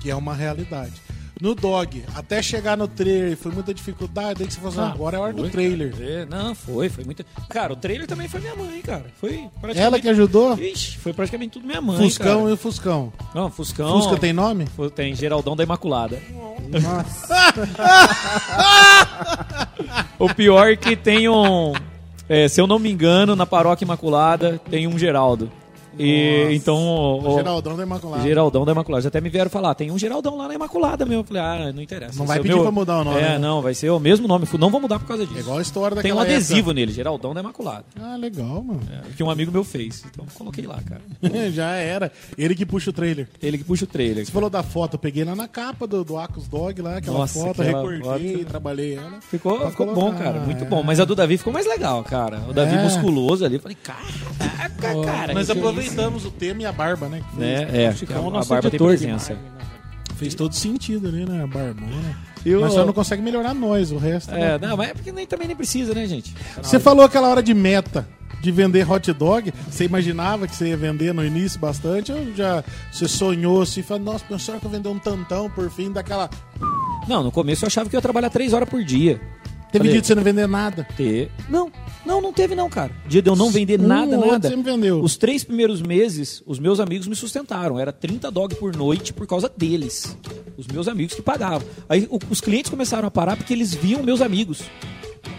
[0.01, 1.01] Que é uma realidade.
[1.41, 4.43] No dog, até chegar no trailer, foi muita dificuldade.
[4.43, 5.95] Aí que você falou assim, Ah, agora é a hora do trailer.
[6.01, 7.25] É, não, foi, foi muito.
[7.49, 9.07] Cara, o trailer também foi minha mãe, cara.
[9.19, 9.79] Foi praticamente.
[9.79, 10.59] Ela que ajudou?
[10.59, 11.97] Ixi, foi praticamente tudo minha mãe.
[11.97, 12.51] Fuscão cara.
[12.51, 13.13] e o Fuscão.
[13.35, 14.01] Não, Fuscão.
[14.01, 14.67] Fusca tem nome?
[14.95, 16.21] Tem Geraldão da Imaculada.
[16.69, 17.31] Nossa.
[20.19, 21.73] O pior é que tem um.
[22.29, 25.51] é, se eu não me engano, na Paróquia Imaculada tem um Geraldo.
[25.99, 26.77] E então.
[26.77, 28.23] o- o- Geraldão da Imaculada.
[28.23, 29.09] Geraldão da Imaculada.
[29.09, 31.21] Até me vieram falar, tem um Geraldão lá na Imaculada mesmo.
[31.23, 32.19] Eu falei, ah, não interessa.
[32.19, 33.39] Não Vai o pedir pra mudar o nome, É, né?
[33.39, 34.47] não, vai ser o mesmo nome.
[34.59, 35.39] Não vou mudar por causa disso.
[35.39, 37.85] É igual a história Tem daquela um adesivo nele, Geraldão da Imaculada.
[37.95, 38.07] época.
[38.13, 38.81] Ah, legal, mano.
[38.91, 40.05] É, que um amigo meu fez.
[40.11, 41.01] Então coloquei lá, cara.
[41.51, 42.13] Já era.
[42.39, 43.29] Ele que puxa o trailer.
[43.43, 44.25] Ele que puxa o trailer.
[44.25, 47.19] Você falou da foto, eu peguei lá na capa do, do Acos Dog lá, aquela
[47.19, 48.45] Nossa, foto, aquela recortei, foto.
[48.47, 49.21] trabalhei ela.
[49.23, 50.41] Ficou, Pra ficou bom, cara.
[50.41, 50.67] Muito é.
[50.67, 50.83] bom.
[50.83, 52.41] Mas a do Davi ficou mais legal, cara.
[52.49, 52.83] O Davi É.
[52.83, 53.57] musculoso ali.
[53.57, 55.35] Eu falei, caraca, cara.
[55.35, 55.53] Nós que
[55.89, 57.23] aproveitamos o tema e a barba, né?
[57.31, 57.85] que Né?
[57.85, 59.33] É, Chicão, a, a nosso barba tem editor de presença.
[59.33, 59.61] imagem, né?
[60.17, 61.43] fez todo sentido ali, né?
[61.43, 62.17] A barba, né?
[62.45, 64.35] E o- Mas só não consegue melhorar nós, o resto.
[64.35, 64.69] É, né?
[64.69, 66.35] não, mas é porque nem, também nem precisa, né, gente?
[66.63, 68.07] Você falou aquela hora de meta
[68.43, 69.53] de vender hot dog.
[69.71, 72.13] Você imaginava que você ia vender no início bastante?
[72.13, 72.63] Ou já
[72.93, 76.29] você sonhou assim, falou, nossa, pensou que eu vender um tantão por fim daquela.
[77.09, 79.21] Não, no começo eu achava que eu ia trabalhar três horas por dia.
[79.73, 80.87] Teve Falei- dia de você não vender nada.
[80.97, 81.31] Ter.
[81.49, 81.71] Não,
[82.05, 82.91] não, não teve não, cara.
[83.07, 84.49] Dia de eu não vender nada, Um outro nada.
[84.49, 85.01] Você me vendeu.
[85.01, 87.79] Os três primeiros meses, os meus amigos me sustentaram.
[87.79, 90.17] Era 30 dog por noite por causa deles.
[90.57, 91.63] Os meus amigos que pagavam.
[91.89, 94.63] Aí o- os clientes começaram a parar porque eles viam meus amigos.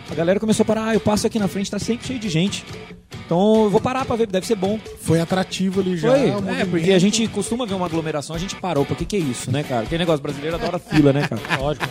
[0.09, 2.29] A galera começou a parar, ah, eu passo aqui na frente, tá sempre cheio de
[2.29, 2.65] gente.
[3.25, 4.77] Então eu vou parar pra ver, deve ser bom.
[4.99, 6.09] Foi atrativo ali já.
[6.09, 6.27] Foi,
[6.59, 8.85] é, porque a gente costuma ver uma aglomeração, a gente parou.
[8.85, 9.83] Por que que é isso, né, cara?
[9.83, 11.41] Aquele negócio brasileiro adora fila, né, cara?
[11.61, 11.87] Lógico.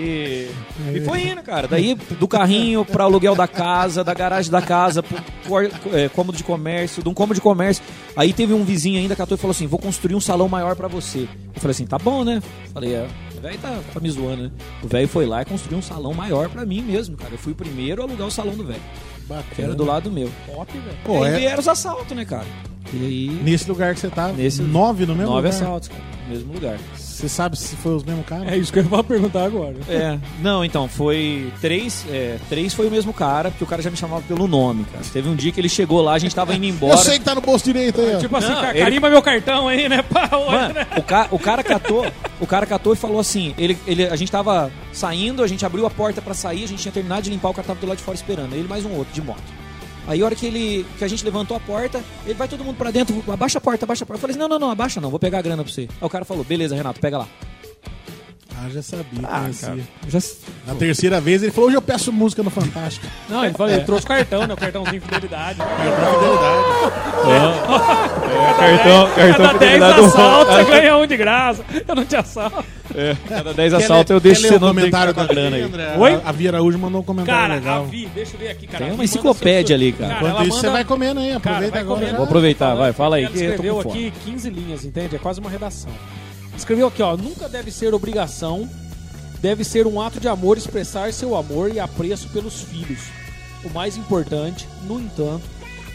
[0.00, 0.50] E,
[0.94, 1.68] e foi indo, cara.
[1.68, 6.38] Daí do carrinho pra aluguel da casa, da garagem da casa, pro cor- é, cômodo
[6.38, 7.82] de comércio, de um cômodo de comércio.
[8.16, 10.88] Aí teve um vizinho ainda que e falou assim: vou construir um salão maior pra
[10.88, 11.20] você.
[11.54, 12.42] Eu falei assim: tá bom, né?
[12.72, 13.06] Falei, é.
[13.36, 14.50] O velho tá, tá me zoando, né?
[14.82, 17.32] O velho foi lá e construiu um salão maior pra mim mesmo, cara.
[17.32, 18.80] Eu fui o primeiro a alugar o salão do velho.
[19.26, 19.74] Que era Bacana.
[19.74, 20.30] do lado meu.
[20.46, 20.96] Top, velho.
[21.04, 22.46] Pô, e aí é- vieram os assaltos, né, cara?
[22.92, 23.40] E aí.
[23.42, 25.60] Nesse lugar que você tá, Nesse- nove no mesmo Nove lugar?
[25.62, 26.02] assaltos, cara.
[26.28, 26.78] No mesmo lugar.
[26.96, 28.48] Você sabe se foi os mesmos caras?
[28.48, 29.74] É isso que eu ia perguntar agora.
[29.90, 33.90] É, não, então, foi três, é, três foi o mesmo cara, porque o cara já
[33.90, 35.04] me chamava pelo nome, cara.
[35.12, 36.94] Teve um dia que ele chegou lá, a gente tava indo embora.
[36.94, 38.18] Eu sei que tá no bolso direito aí, ó.
[38.18, 40.02] Tipo assim, Não, ele- carimba meu cartão aí, né?
[40.32, 40.86] Hoje, Mano, né?
[40.96, 42.06] o, ca, o cara catou,
[42.40, 45.84] o cara catou e falou assim, ele, ele, a gente tava saindo, a gente abriu
[45.84, 47.98] a porta pra sair, a gente tinha terminado de limpar, o cara tava do lado
[47.98, 49.42] de fora esperando, ele mais um outro de moto.
[50.06, 52.76] Aí a hora que ele que a gente levantou a porta, ele vai todo mundo
[52.76, 54.18] pra dentro, abaixa a porta, abaixa a porta.
[54.18, 55.82] Eu falei assim, não, não, não, abaixa não, vou pegar a grana pra você.
[55.82, 57.28] Aí o cara falou, beleza, Renato, pega lá.
[58.62, 59.68] Ah, já sabia, Ah, conhecia.
[59.68, 60.18] cara, já,
[60.66, 63.06] Na terceira vez ele falou, hoje eu peço música no Fantástico.
[63.28, 64.52] Não, ele, falou, ele trouxe o cartão, né?
[64.52, 65.58] O cartãozinho de fidelidade.
[68.58, 71.64] cartão, cartão Cada 10 assaltos você ganha um de graça.
[71.88, 72.64] Eu não te assalto.
[73.28, 75.70] Cada 10 Quer assaltos eu deixo você não comentário da grana aí.
[75.98, 76.14] Oi?
[76.24, 77.84] A, a Via Araújo mandou um comentário Cara, legal.
[77.84, 78.84] a Vi, deixa eu ver aqui, cara.
[78.84, 80.14] Tem uma enciclopédia ali, cara.
[80.14, 82.00] Cara, Enquanto isso, você vai comendo aí, Cara, aproveita vai agora.
[82.00, 82.16] comendo.
[82.16, 85.16] Vou aproveitar, vai, fala aí, Ela que escreveu aqui 15 linhas, entende?
[85.16, 85.90] É quase uma redação.
[86.60, 87.16] Escreveu aqui, ó.
[87.16, 88.68] Nunca deve ser obrigação,
[89.40, 93.00] deve ser um ato de amor expressar seu amor e apreço pelos filhos.
[93.64, 95.42] O mais importante, no entanto,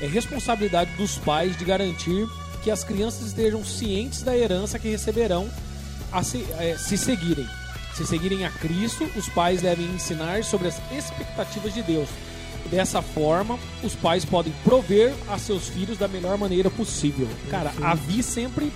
[0.02, 2.28] É responsabilidade dos pais de garantir
[2.62, 5.50] que as crianças estejam cientes da herança que receberão
[6.12, 7.48] a se, eh, se seguirem.
[7.96, 12.10] Se seguirem a Cristo, os pais devem ensinar sobre as expectativas de Deus.
[12.70, 17.30] Dessa forma, os pais podem prover a seus filhos da melhor maneira possível.
[17.50, 18.74] Cara, a Vi sempre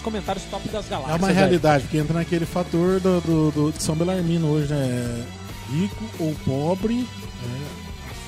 [0.00, 1.18] os comentários top das É galáxias.
[1.18, 1.38] uma velho.
[1.38, 5.24] realidade, porque entra naquele fator do, do, do- de São Belarmino hoje, né?
[5.70, 7.66] Rico ou pobre, né?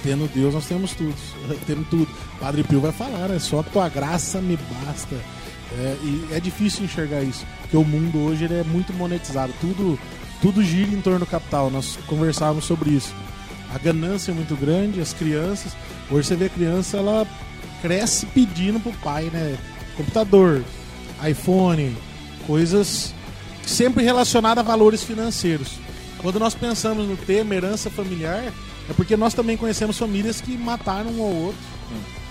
[0.03, 1.15] tendo Deus nós temos tudo.
[1.67, 2.09] Temos tudo.
[2.41, 3.39] Padre Pio vai falar, né?
[3.39, 5.15] Só tua graça me basta.
[5.79, 9.53] É, e é difícil enxergar isso, porque o mundo hoje ele é muito monetizado.
[9.61, 9.99] Tudo,
[10.43, 11.71] tudo gira em torno do capital.
[11.71, 13.15] Nós conversávamos sobre isso.
[13.75, 15.73] A ganância é muito grande, as crianças.
[16.11, 17.27] Hoje você vê a criança, ela
[17.81, 19.57] cresce pedindo pro pai, né?
[19.97, 20.63] Computador,
[21.29, 21.97] iPhone,
[22.47, 23.15] coisas
[23.67, 25.79] sempre relacionadas a valores financeiros.
[26.19, 28.53] Quando nós pensamos no tema herança familiar,
[28.89, 31.61] é porque nós também conhecemos famílias que mataram um ao outro.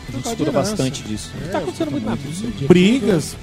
[0.08, 1.32] A gente estuda bastante disso.
[1.46, 2.68] É, Tá acontecendo muito na mídia.
[2.68, 3.36] brigas,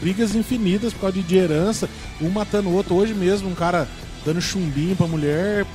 [0.00, 1.88] brigas infinitas por causa de, herança,
[2.20, 2.94] um matando o outro.
[2.94, 3.86] Hoje mesmo, um cara
[4.24, 5.66] dando chumbinho pra mulher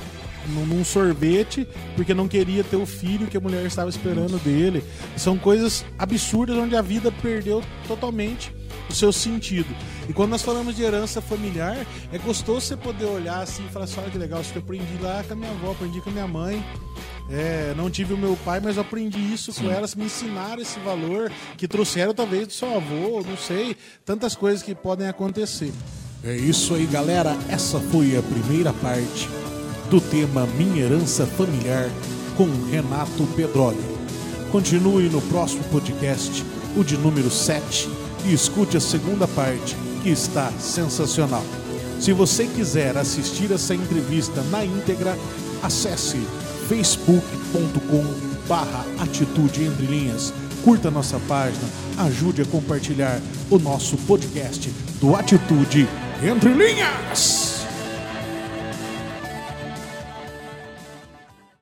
[0.46, 1.66] num sorvete
[1.96, 4.84] porque não queria ter o filho que a mulher estava esperando dele.
[5.16, 8.52] São coisas absurdas onde a vida perdeu totalmente
[8.88, 9.74] o seu sentido.
[10.08, 13.84] E quando nós falamos de herança familiar, é gostoso você poder olhar assim e falar
[13.86, 16.10] assim: olha que legal, isso que eu aprendi lá com a minha avó, aprendi com
[16.10, 16.64] a minha mãe.
[17.30, 20.78] É, não tive o meu pai, mas eu aprendi isso com elas, me ensinaram esse
[20.80, 25.72] valor, que trouxeram talvez do seu avô, não sei, tantas coisas que podem acontecer.
[26.22, 27.36] É isso aí, galera.
[27.48, 29.28] Essa foi a primeira parte
[29.90, 31.88] do tema Minha Herança Familiar
[32.36, 33.78] com Renato Pedroli.
[34.50, 36.44] Continue no próximo podcast,
[36.76, 37.88] o de número 7,
[38.24, 41.44] e escute a segunda parte, que está sensacional.
[42.00, 45.16] Se você quiser assistir essa entrevista na íntegra,
[45.62, 46.18] acesse
[46.68, 48.04] facebook.com
[48.48, 50.32] barra atitude entre linhas.
[50.62, 51.68] Curta nossa página,
[51.98, 53.20] ajude a compartilhar
[53.50, 54.70] o nosso podcast
[55.00, 55.88] do Atitude
[56.22, 57.53] Entre Linhas.